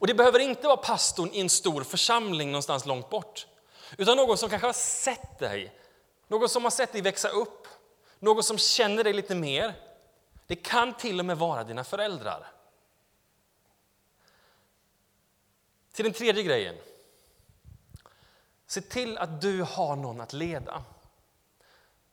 och 0.00 0.06
det 0.06 0.14
behöver 0.14 0.38
inte 0.38 0.66
vara 0.66 0.76
pastorn 0.76 1.30
i 1.32 1.40
en 1.40 1.48
stor 1.48 1.84
församling 1.84 2.50
någonstans 2.50 2.86
långt 2.86 3.10
bort. 3.10 3.46
Utan 3.96 4.16
någon 4.16 4.38
som 4.38 4.50
kanske 4.50 4.68
har 4.68 4.72
sett 4.72 5.38
dig, 5.38 5.72
någon 6.26 6.48
som 6.48 6.64
har 6.64 6.70
sett 6.70 6.92
dig 6.92 7.02
växa 7.02 7.28
upp, 7.28 7.66
någon 8.18 8.42
som 8.42 8.58
känner 8.58 9.04
dig 9.04 9.12
lite 9.12 9.34
mer. 9.34 9.74
Det 10.46 10.56
kan 10.56 10.94
till 10.94 11.18
och 11.18 11.26
med 11.26 11.38
vara 11.38 11.64
dina 11.64 11.84
föräldrar. 11.84 12.46
Till 15.92 16.04
den 16.04 16.14
tredje 16.14 16.42
grejen. 16.42 16.74
Se 18.66 18.80
till 18.80 19.18
att 19.18 19.40
du 19.40 19.62
har 19.62 19.96
någon 19.96 20.20
att 20.20 20.32
leda. 20.32 20.84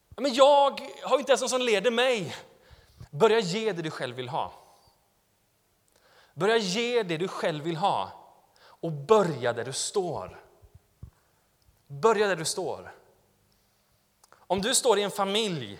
Men 0.10 0.34
jag 0.34 0.82
har 1.04 1.19
inte 1.19 1.32
ens 1.32 1.41
någon 1.41 1.50
som 1.50 1.62
leder 1.62 1.91
mig. 1.91 2.36
Börja 3.12 3.39
ge 3.39 3.74
det 3.74 3.82
du 3.82 3.91
själv 3.91 4.15
vill 4.15 4.30
ha. 4.30 4.64
Börja 6.36 6.58
ge 6.58 7.04
det 7.04 7.17
du 7.17 7.28
själv 7.28 7.63
vill 7.63 7.78
ha 7.78 8.12
och 8.63 8.91
börja 8.91 9.54
där 9.54 9.65
du 9.65 9.74
står. 9.74 10.41
Börja 11.88 12.28
där 12.28 12.36
du 12.36 12.45
står. 12.45 12.93
Om 14.34 14.62
du 14.62 14.76
står 14.76 15.00
i 15.00 15.04
en 15.04 15.12
familj, 15.12 15.80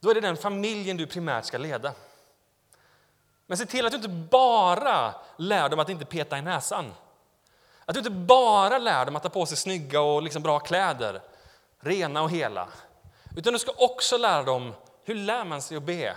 då 0.00 0.10
är 0.10 0.14
det 0.14 0.20
den 0.20 0.36
familjen 0.36 0.96
du 0.96 1.06
primärt 1.06 1.44
ska 1.44 1.58
leda. 1.58 1.92
Men 3.46 3.58
se 3.58 3.66
till 3.66 3.86
att 3.86 3.92
du 3.92 3.96
inte 3.96 4.08
bara 4.08 5.14
lär 5.36 5.68
dem 5.68 5.78
att 5.78 5.88
inte 5.88 6.04
peta 6.04 6.38
i 6.38 6.42
näsan. 6.42 6.94
Att 7.84 7.94
du 7.94 7.98
inte 7.98 8.10
bara 8.10 8.78
lär 8.78 9.04
dem 9.04 9.16
att 9.16 9.22
ta 9.22 9.28
på 9.28 9.46
sig 9.46 9.56
snygga 9.56 10.00
och 10.00 10.22
liksom 10.22 10.42
bra 10.42 10.58
kläder, 10.58 11.22
rena 11.80 12.22
och 12.22 12.30
hela. 12.30 12.68
Utan 13.36 13.52
du 13.52 13.58
ska 13.58 13.72
också 13.76 14.16
lära 14.16 14.42
dem 14.42 14.74
hur 15.04 15.14
lär 15.14 15.44
man 15.44 15.62
sig 15.62 15.76
att 15.76 15.82
be. 15.82 16.16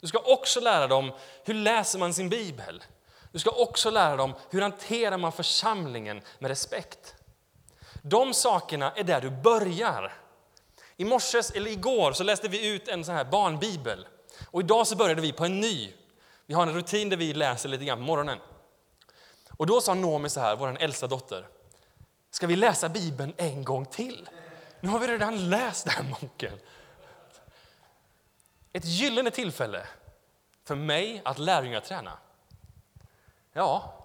Du 0.00 0.06
ska 0.06 0.18
också 0.18 0.60
lära 0.60 0.86
dem 0.86 1.12
hur 1.44 1.54
läser 1.54 1.98
man 1.98 2.14
sin 2.14 2.28
bibel. 2.28 2.82
Du 3.32 3.38
ska 3.38 3.50
också 3.50 3.90
lära 3.90 4.16
dem 4.16 4.34
hur 4.50 4.62
hanterar 4.62 5.18
man 5.18 5.32
församlingen 5.32 6.22
med 6.38 6.48
respekt. 6.48 7.14
De 8.02 8.34
sakerna 8.34 8.92
är 8.92 9.04
där 9.04 9.20
du 9.20 9.30
börjar. 9.30 10.12
I 10.96 11.04
morses, 11.04 11.50
eller 11.50 11.70
igår 11.70 12.12
så 12.12 12.24
läste 12.24 12.48
vi 12.48 12.74
ut 12.74 12.88
en 12.88 13.04
sån 13.04 13.14
här 13.14 13.24
barnbibel. 13.24 14.06
Och 14.50 14.60
idag 14.60 14.86
så 14.86 14.96
började 14.96 15.20
vi 15.20 15.32
på 15.32 15.44
en 15.44 15.60
ny. 15.60 15.92
Vi 16.46 16.54
har 16.54 16.62
en 16.62 16.74
rutin 16.74 17.08
där 17.08 17.16
vi 17.16 17.34
läser 17.34 17.68
lite 17.68 17.84
grann 17.84 17.98
på 17.98 18.04
morgonen. 18.04 18.38
Och 19.56 19.66
då 19.66 19.80
sa 19.80 19.94
Nomi 19.94 20.28
så 20.28 20.40
här, 20.40 20.56
vår 20.56 20.76
äldsta 20.80 21.06
dotter. 21.06 21.48
Ska 22.30 22.46
vi 22.46 22.56
läsa 22.56 22.88
Bibeln 22.88 23.34
en 23.36 23.64
gång 23.64 23.86
till? 23.86 24.28
Nu 24.80 24.88
har 24.88 24.98
vi 24.98 25.06
redan 25.06 25.50
läst 25.50 25.86
den 25.96 26.10
Monken. 26.10 26.60
Ett 28.72 28.84
gyllene 28.84 29.30
tillfälle 29.30 29.86
för 30.64 30.74
mig 30.74 31.22
att 31.24 31.38
lärjungaträna. 31.38 32.18
Ja, 33.52 34.02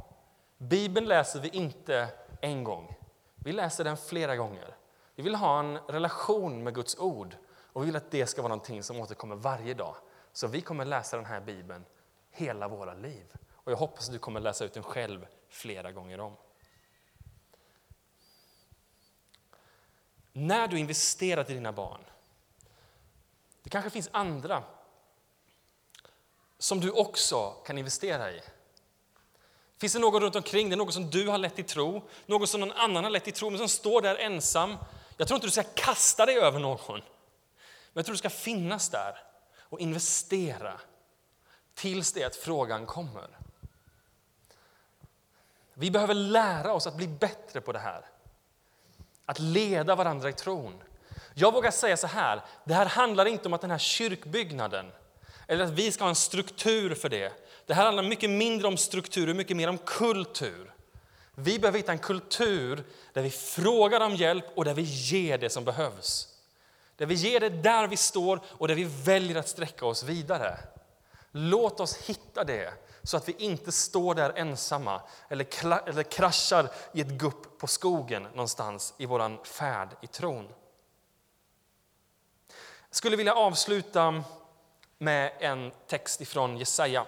Bibeln 0.58 1.08
läser 1.08 1.40
vi 1.40 1.50
inte 1.50 2.10
en 2.42 2.64
gång. 2.64 2.96
Vi 3.36 3.52
läser 3.52 3.84
den 3.84 3.98
flera 3.98 4.36
gånger. 4.36 4.76
Vi 5.16 5.24
vill 5.24 5.36
ha 5.36 5.60
en 5.60 5.78
relation 5.78 6.64
med 6.64 6.76
Guds 6.76 6.98
ord 6.98 7.36
och 7.50 7.82
vi 7.82 7.86
vill 7.86 7.96
att 7.96 8.12
det 8.12 8.26
ska 8.26 8.42
vara 8.42 8.50
någonting 8.50 8.84
som 8.84 9.00
återkommer 9.00 9.36
varje 9.36 9.74
dag. 9.74 9.96
Så 10.32 10.48
vi 10.48 10.62
kommer 10.62 10.86
läsa 10.86 11.18
den 11.18 11.26
här 11.26 11.42
Bibeln 11.42 11.86
hela 12.32 12.68
våra 12.68 12.94
liv. 12.94 13.26
Och 13.52 13.72
jag 13.72 13.78
hoppas 13.78 14.08
att 14.08 14.14
du 14.14 14.20
kommer 14.20 14.40
läsa 14.40 14.66
ut 14.66 14.74
den 14.74 14.84
själv 14.84 15.28
flera 15.50 15.92
gånger 15.92 16.20
om. 16.20 16.36
När 20.34 20.68
du 20.68 20.80
investerat 20.80 21.50
i 21.50 21.54
dina 21.54 21.72
barn, 21.72 22.02
det 23.64 23.70
kanske 23.70 23.90
finns 23.90 24.10
andra 24.12 24.64
som 26.58 26.80
du 26.80 26.92
också 26.92 27.50
kan 27.50 27.78
investera 27.78 28.32
i. 28.32 28.42
Finns 29.80 29.94
det 29.94 30.00
någon 30.00 30.22
runt 30.22 30.36
omkring 30.36 30.70
dig, 30.70 30.78
någon 30.78 30.92
som 30.92 31.10
du 31.10 31.28
har 31.28 31.38
lett 31.38 31.56
till 31.56 31.66
tro, 31.66 32.10
någon 32.26 32.48
som 32.48 32.60
någon 32.60 32.72
annan 32.72 33.04
har 33.04 33.12
lett 33.12 33.24
till 33.24 33.34
tro, 33.34 33.50
men 33.50 33.58
som 33.60 33.70
står 33.70 34.02
där 34.02 34.16
ensam? 34.16 34.78
Jag 35.18 35.28
tror 35.28 35.36
inte 35.36 35.48
du 35.48 35.52
ska 35.52 35.64
kasta 35.64 36.26
dig 36.26 36.38
över 36.38 36.60
någon, 36.60 36.80
men 36.90 37.04
jag 37.94 38.06
tror 38.06 38.14
du 38.14 38.18
ska 38.18 38.30
finnas 38.30 38.90
där 38.90 39.18
och 39.60 39.80
investera 39.80 40.80
tills 41.76 42.14
det 42.14 42.24
att 42.24 42.36
frågan 42.36 42.86
kommer. 42.86 43.38
Vi 45.74 45.92
behöver 45.92 46.14
lära 46.14 46.74
oss 46.74 46.88
att 46.88 46.96
bli 46.96 47.08
bättre 47.08 47.62
på 47.62 47.72
det 47.72 47.80
här. 47.80 48.06
Att 49.26 49.40
leda 49.40 49.96
varandra 49.96 50.30
i 50.30 50.34
tron. 50.34 50.84
Jag 51.34 51.54
vågar 51.54 51.72
säga 51.72 51.98
så 51.98 52.08
här, 52.08 52.42
det 52.64 52.74
här 52.74 52.86
handlar 52.86 53.26
inte 53.26 53.48
om 53.48 53.54
att 53.54 53.62
den 53.62 53.72
här 53.72 53.78
kyrkbyggnaden, 53.78 54.92
eller 55.48 55.64
att 55.64 55.72
vi 55.72 55.92
ska 55.92 56.04
ha 56.04 56.10
en 56.10 56.16
struktur 56.16 56.96
för 56.96 57.10
det. 57.10 57.34
Det 57.68 57.74
här 57.74 57.86
handlar 57.86 58.04
mycket 58.04 58.30
mindre 58.30 58.68
om 58.68 58.78
struktur 58.78 59.30
och 59.30 59.36
mycket 59.36 59.58
mer 59.58 59.68
om 59.68 59.78
kultur. 59.78 60.74
Vi 61.36 61.60
behöver 61.60 61.80
hitta 61.80 61.92
en 61.92 62.00
kultur 62.00 62.84
där 63.14 63.22
vi 63.22 63.30
frågar 63.30 64.02
om 64.02 64.16
hjälp 64.16 64.46
och 64.56 64.66
där 64.66 64.74
vi 64.74 64.82
ger 64.82 65.38
det 65.38 65.50
som 65.50 65.66
behövs. 65.66 66.28
Där 66.96 67.06
vi 67.06 67.14
ger 67.14 67.40
det 67.40 67.50
där 67.50 67.88
vi 67.88 67.98
står 67.98 68.40
och 68.48 68.68
där 68.68 68.76
vi 68.76 68.84
väljer 68.84 69.36
att 69.38 69.48
sträcka 69.48 69.86
oss 69.86 70.04
vidare. 70.04 70.58
Låt 71.32 71.80
oss 71.80 71.98
hitta 71.98 72.44
det 72.44 72.74
så 73.04 73.18
att 73.18 73.30
vi 73.30 73.36
inte 73.38 73.72
står 73.72 74.16
där 74.16 74.34
ensamma 74.36 75.02
eller, 75.30 75.48
eller 75.90 76.04
kraschar 76.04 76.70
i 76.94 77.02
ett 77.02 77.08
gupp 77.08 77.60
på 77.60 77.68
skogen 77.68 78.24
någonstans 78.24 78.94
i 78.98 79.06
vår 79.06 79.46
färd 79.46 79.90
i 80.02 80.08
tron. 80.08 80.48
Jag 82.90 82.96
skulle 82.96 83.16
vilja 83.16 83.36
avsluta 83.36 84.24
med 84.98 85.32
en 85.40 85.72
text 85.88 86.22
ifrån 86.22 86.58
Jesaja. 86.58 87.06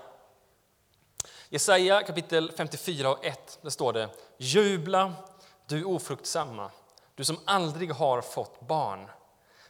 Jesaja 1.51 2.03
kapitel 2.03 2.51
54 2.57 3.11
och 3.11 3.25
1. 3.25 3.59
Där 3.61 3.69
står 3.69 3.93
det 3.93 4.09
Jubla, 4.37 5.13
du 5.67 5.83
ofruktsamma, 5.83 6.71
du 7.15 7.23
som 7.23 7.39
aldrig 7.45 7.91
har 7.91 8.21
fått 8.21 8.67
barn. 8.67 9.09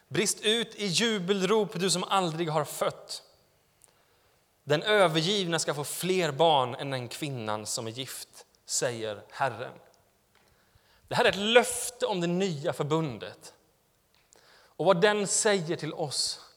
Brist 0.08 0.40
ut 0.40 0.74
i 0.74 0.86
jubelrop, 0.86 1.80
du 1.80 1.90
som 1.90 2.04
aldrig 2.04 2.48
har 2.48 2.64
fött. 2.64 3.22
Den 4.64 4.82
övergivna 4.82 5.58
ska 5.58 5.74
få 5.74 5.84
fler 5.84 6.32
barn 6.32 6.74
än 6.74 6.90
den 6.90 7.08
kvinnan 7.08 7.66
som 7.66 7.86
är 7.86 7.90
gift, 7.90 8.46
säger 8.66 9.22
Herren. 9.30 9.72
Det 11.08 11.14
här 11.14 11.24
är 11.24 11.28
ett 11.28 11.36
löfte 11.36 12.06
om 12.06 12.20
det 12.20 12.26
nya 12.26 12.72
förbundet 12.72 13.54
och 14.52 14.86
vad 14.86 15.00
den 15.00 15.26
säger 15.26 15.76
till 15.76 15.94
oss. 15.94 16.49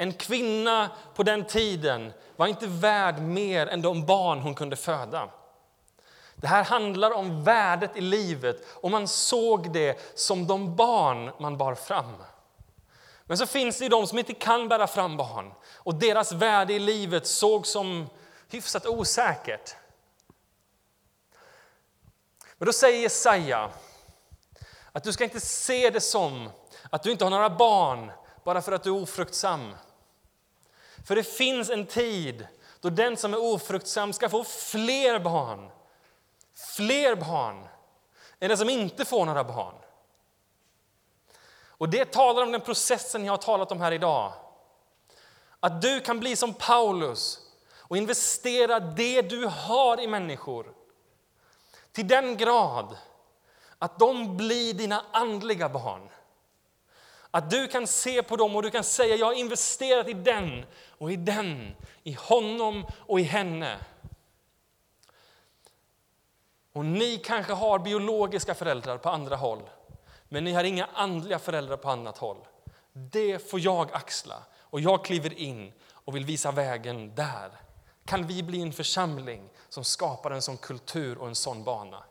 En 0.00 0.12
kvinna 0.12 0.90
på 1.14 1.22
den 1.22 1.44
tiden 1.44 2.12
var 2.36 2.46
inte 2.46 2.66
värd 2.66 3.22
mer 3.22 3.66
än 3.66 3.82
de 3.82 4.06
barn 4.06 4.40
hon 4.40 4.54
kunde 4.54 4.76
föda. 4.76 5.28
Det 6.34 6.46
här 6.46 6.64
handlar 6.64 7.10
om 7.10 7.44
värdet 7.44 7.96
i 7.96 8.00
livet 8.00 8.66
och 8.68 8.90
man 8.90 9.08
såg 9.08 9.72
det 9.72 10.18
som 10.18 10.46
de 10.46 10.76
barn 10.76 11.30
man 11.38 11.56
bar 11.56 11.74
fram. 11.74 12.14
Men 13.24 13.38
så 13.38 13.46
finns 13.46 13.78
det 13.78 13.88
de 13.88 14.06
som 14.06 14.18
inte 14.18 14.34
kan 14.34 14.68
bära 14.68 14.86
fram 14.86 15.16
barn 15.16 15.52
och 15.74 15.94
deras 15.94 16.32
värde 16.32 16.72
i 16.72 16.78
livet 16.78 17.26
såg 17.26 17.66
som 17.66 18.08
hyfsat 18.50 18.86
osäkert. 18.86 19.76
Men 22.58 22.66
då 22.66 22.72
säger 22.72 23.02
Jesaja 23.02 23.70
att 24.92 25.04
du 25.04 25.12
ska 25.12 25.24
inte 25.24 25.40
se 25.40 25.90
det 25.90 26.00
som 26.00 26.50
att 26.90 27.02
du 27.02 27.10
inte 27.10 27.24
har 27.24 27.30
några 27.30 27.50
barn 27.50 28.12
bara 28.44 28.62
för 28.62 28.72
att 28.72 28.82
du 28.82 28.90
är 28.90 29.02
ofruktsam. 29.02 29.74
För 31.08 31.16
det 31.16 31.24
finns 31.24 31.70
en 31.70 31.86
tid 31.86 32.46
då 32.80 32.90
den 32.90 33.16
som 33.16 33.34
är 33.34 33.40
ofruktsam 33.42 34.12
ska 34.12 34.28
få 34.28 34.44
fler 34.44 35.18
barn. 35.18 35.70
Fler 36.76 37.16
barn 37.16 37.68
än 38.40 38.48
den 38.48 38.58
som 38.58 38.68
inte 38.68 39.04
får 39.04 39.26
några 39.26 39.44
barn. 39.44 39.74
Och 41.66 41.88
det 41.88 42.12
talar 42.12 42.42
om 42.42 42.52
den 42.52 42.60
processen 42.60 43.24
jag 43.24 43.32
har 43.32 43.38
talat 43.38 43.72
om 43.72 43.80
här 43.80 43.92
idag. 43.92 44.32
Att 45.60 45.82
du 45.82 46.00
kan 46.00 46.20
bli 46.20 46.36
som 46.36 46.54
Paulus 46.54 47.40
och 47.76 47.96
investera 47.96 48.80
det 48.80 49.22
du 49.22 49.46
har 49.46 50.00
i 50.00 50.06
människor 50.06 50.74
till 51.92 52.08
den 52.08 52.36
grad 52.36 52.96
att 53.78 53.98
de 53.98 54.36
blir 54.36 54.74
dina 54.74 55.04
andliga 55.12 55.68
barn. 55.68 56.08
Att 57.30 57.50
du 57.50 57.68
kan 57.68 57.86
se 57.86 58.22
på 58.22 58.36
dem 58.36 58.56
och 58.56 58.62
du 58.62 58.70
kan 58.70 58.84
säga 58.84 59.16
jag 59.16 59.26
har 59.26 59.32
investerat 59.32 60.08
i 60.08 60.12
den 60.12 60.64
och 60.98 61.12
i 61.12 61.16
den, 61.16 61.76
i 62.02 62.12
honom 62.12 62.86
och 62.96 63.20
i 63.20 63.22
henne. 63.22 63.78
Och 66.72 66.84
ni 66.84 67.18
kanske 67.18 67.52
har 67.52 67.78
biologiska 67.78 68.54
föräldrar 68.54 68.98
på 68.98 69.08
andra 69.08 69.36
håll 69.36 69.62
men 70.28 70.44
ni 70.44 70.52
har 70.52 70.64
inga 70.64 70.88
andliga 70.94 71.38
föräldrar 71.38 71.76
på 71.76 71.90
annat 71.90 72.18
håll. 72.18 72.46
Det 72.92 73.50
får 73.50 73.60
jag 73.60 73.92
axla 73.92 74.42
och 74.56 74.80
jag 74.80 75.04
kliver 75.04 75.38
in 75.38 75.72
och 75.92 76.16
vill 76.16 76.24
visa 76.24 76.50
vägen 76.50 77.14
där. 77.14 77.50
Kan 78.04 78.26
vi 78.26 78.42
bli 78.42 78.62
en 78.62 78.72
församling 78.72 79.48
som 79.68 79.84
skapar 79.84 80.30
en 80.30 80.42
sån 80.42 80.56
kultur 80.56 81.18
och 81.18 81.28
en 81.28 81.34
sån 81.34 81.64
bana? 81.64 82.04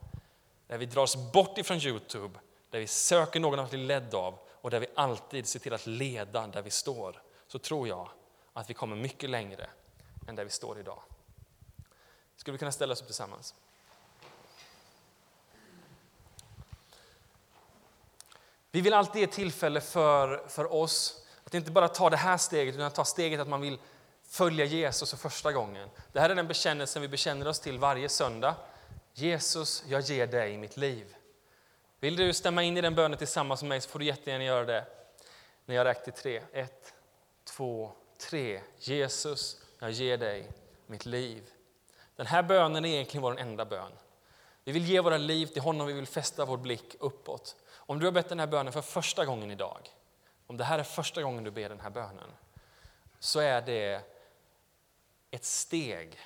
Där 0.68 0.78
vi 0.78 0.86
dras 0.86 1.32
bort 1.34 1.58
ifrån 1.58 1.78
Youtube, 1.78 2.40
där 2.70 2.80
vi 2.80 2.88
söker 2.88 3.40
någon 3.40 3.60
att 3.60 3.70
bli 3.70 3.80
ledd 3.80 4.16
av 4.16 4.40
och 4.68 4.72
där 4.72 4.80
vi 4.80 4.88
alltid 4.96 5.48
ser 5.48 5.60
till 5.60 5.74
att 5.74 5.86
leda 5.86 6.48
där 6.48 6.62
vi 6.62 6.70
står. 6.70 7.22
Så 7.48 7.60
tror 7.60 7.88
jag 7.88 8.10
att 8.54 8.70
vi 8.70 8.74
kommer 8.74 8.96
mycket 8.96 9.30
längre 9.30 9.70
än 10.28 10.36
där 10.36 10.44
vi 10.44 10.50
står 10.50 10.80
idag. 10.80 11.00
Skulle 12.36 12.52
vi 12.52 12.58
kunna 12.58 12.72
ställa 12.72 12.94
oss 12.94 13.02
upp 13.02 13.08
tillsammans? 13.08 13.56
Vi 18.72 18.82
vill 18.82 18.94
alltid 18.94 19.22
ge 19.22 19.28
tillfälle 19.28 19.82
för, 19.82 20.48
för 20.48 20.74
oss 20.74 21.26
att 21.44 21.54
inte 21.54 21.72
bara 21.72 21.88
ta 21.88 22.10
det 22.10 22.18
här 22.18 22.38
steget, 22.38 22.76
utan 22.76 22.92
ta 22.92 23.06
steget 23.06 23.40
att 23.40 23.48
man 23.48 23.62
vill 23.62 23.80
följa 24.24 24.66
Jesus 24.66 25.10
för 25.10 25.18
första 25.18 25.52
gången. 25.52 25.90
Det 26.12 26.20
här 26.20 26.30
är 26.30 26.36
den 26.36 26.48
bekännelsen 26.48 27.02
vi 27.02 27.08
bekänner 27.08 27.48
oss 27.48 27.60
till 27.60 27.80
varje 27.80 28.10
söndag. 28.10 28.56
Jesus, 29.14 29.84
jag 29.88 30.02
ger 30.02 30.28
dig 30.28 30.58
mitt 30.58 30.78
liv. 30.78 31.16
Vill 32.00 32.16
du 32.16 32.34
stämma 32.34 32.64
in 32.64 32.78
i 32.78 32.82
den 32.82 32.96
bönen 32.96 33.18
tillsammans 33.18 33.62
med 33.62 33.70
mig 33.70 33.82
så 33.82 33.90
får 33.90 34.00
du 34.00 34.06
jättegärna 34.06 34.44
göra 34.44 34.66
det 34.66 34.86
när 35.66 35.76
jag 35.76 35.86
räknar 35.86 36.04
till 36.04 36.14
tre. 36.14 36.42
Ett, 36.54 36.94
två, 37.44 37.92
tre. 38.18 38.62
Jesus, 38.80 39.62
jag 39.80 39.92
ger 39.92 40.18
dig 40.18 40.52
mitt 40.88 41.06
liv. 41.06 41.44
Den 42.16 42.26
här 42.26 42.44
bönen 42.44 42.86
är 42.86 42.90
egentligen 42.90 43.22
vår 43.22 43.40
enda 43.40 43.66
bön. 43.66 43.92
Vi 44.64 44.72
vill 44.72 44.86
ge 44.86 45.02
våra 45.02 45.18
liv 45.18 45.48
till 45.48 45.62
honom, 45.62 45.88
vi 45.88 45.94
vill 45.94 46.08
fästa 46.08 46.46
vår 46.46 46.58
blick 46.58 46.96
uppåt. 47.00 47.56
Om 47.74 48.00
du 48.00 48.06
har 48.06 48.12
bett 48.12 48.30
den 48.30 48.40
här 48.40 48.48
bönen 48.48 48.74
för 48.74 48.82
första 48.82 49.26
gången 49.26 49.52
idag, 49.52 49.90
om 50.48 50.58
det 50.58 50.64
här 50.64 50.80
är 50.80 50.84
första 50.84 51.22
gången 51.22 51.44
du 51.44 51.52
ber 51.52 51.70
den 51.70 51.80
här 51.80 51.90
bönen, 51.90 52.32
så 53.20 53.40
är 53.40 53.62
det 53.62 54.02
ett 55.32 55.46
steg 55.46 56.20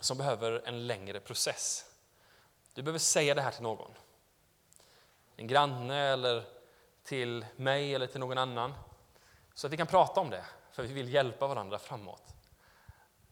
som 0.00 0.18
behöver 0.18 0.62
en 0.64 0.86
längre 0.86 1.20
process. 1.20 1.84
Du 2.74 2.82
behöver 2.82 2.98
säga 2.98 3.34
det 3.34 3.42
här 3.42 3.50
till 3.50 3.62
någon. 3.62 3.90
En 5.36 5.46
granne 5.46 5.96
eller 5.96 6.44
till 7.04 7.46
mig 7.56 7.94
eller 7.94 8.06
till 8.06 8.20
någon 8.20 8.38
annan. 8.38 8.74
Så 9.54 9.66
att 9.66 9.72
vi 9.72 9.76
kan 9.76 9.86
prata 9.86 10.20
om 10.20 10.30
det, 10.30 10.44
för 10.72 10.82
vi 10.82 10.92
vill 10.92 11.14
hjälpa 11.14 11.46
varandra 11.46 11.78
framåt. 11.78 12.22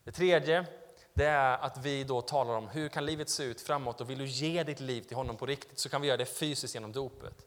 Det 0.04 0.12
tredje 0.12 0.66
det 1.14 1.24
är 1.24 1.58
att 1.58 1.78
vi 1.78 2.04
då 2.04 2.22
talar 2.22 2.54
om 2.54 2.68
hur 2.68 2.88
kan 2.88 3.06
livet 3.06 3.28
se 3.28 3.44
ut 3.44 3.60
framåt 3.60 4.00
och 4.00 4.10
vill 4.10 4.18
du 4.18 4.26
ge 4.26 4.62
ditt 4.62 4.80
liv 4.80 5.02
till 5.02 5.16
honom 5.16 5.36
på 5.36 5.46
riktigt 5.46 5.78
så 5.78 5.88
kan 5.88 6.00
vi 6.00 6.08
göra 6.08 6.16
det 6.16 6.26
fysiskt 6.26 6.74
genom 6.74 6.92
dopet. 6.92 7.46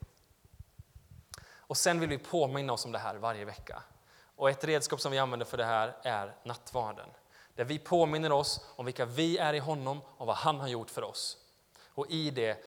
Och 1.47 1.77
sen 1.77 1.99
vill 1.99 2.09
vi 2.09 2.17
påminna 2.17 2.73
oss 2.73 2.85
om 2.85 2.91
det 2.91 2.99
här 2.99 3.15
varje 3.15 3.45
vecka. 3.45 3.83
Och 4.35 4.49
ett 4.49 4.63
redskap 4.63 5.01
som 5.01 5.11
vi 5.11 5.17
använder 5.17 5.45
för 5.45 5.57
det 5.57 5.65
här 5.65 5.95
är 6.03 6.35
nattvarden. 6.43 7.09
Där 7.55 7.65
vi 7.65 7.79
påminner 7.79 8.31
oss 8.31 8.65
om 8.75 8.85
vilka 8.85 9.05
vi 9.05 9.37
är 9.37 9.53
i 9.53 9.59
honom 9.59 10.01
och 10.17 10.27
vad 10.27 10.35
han 10.35 10.59
har 10.59 10.67
gjort 10.67 10.89
för 10.89 11.03
oss. 11.03 11.37
Och 11.87 12.11
i 12.11 12.29
det 12.31 12.63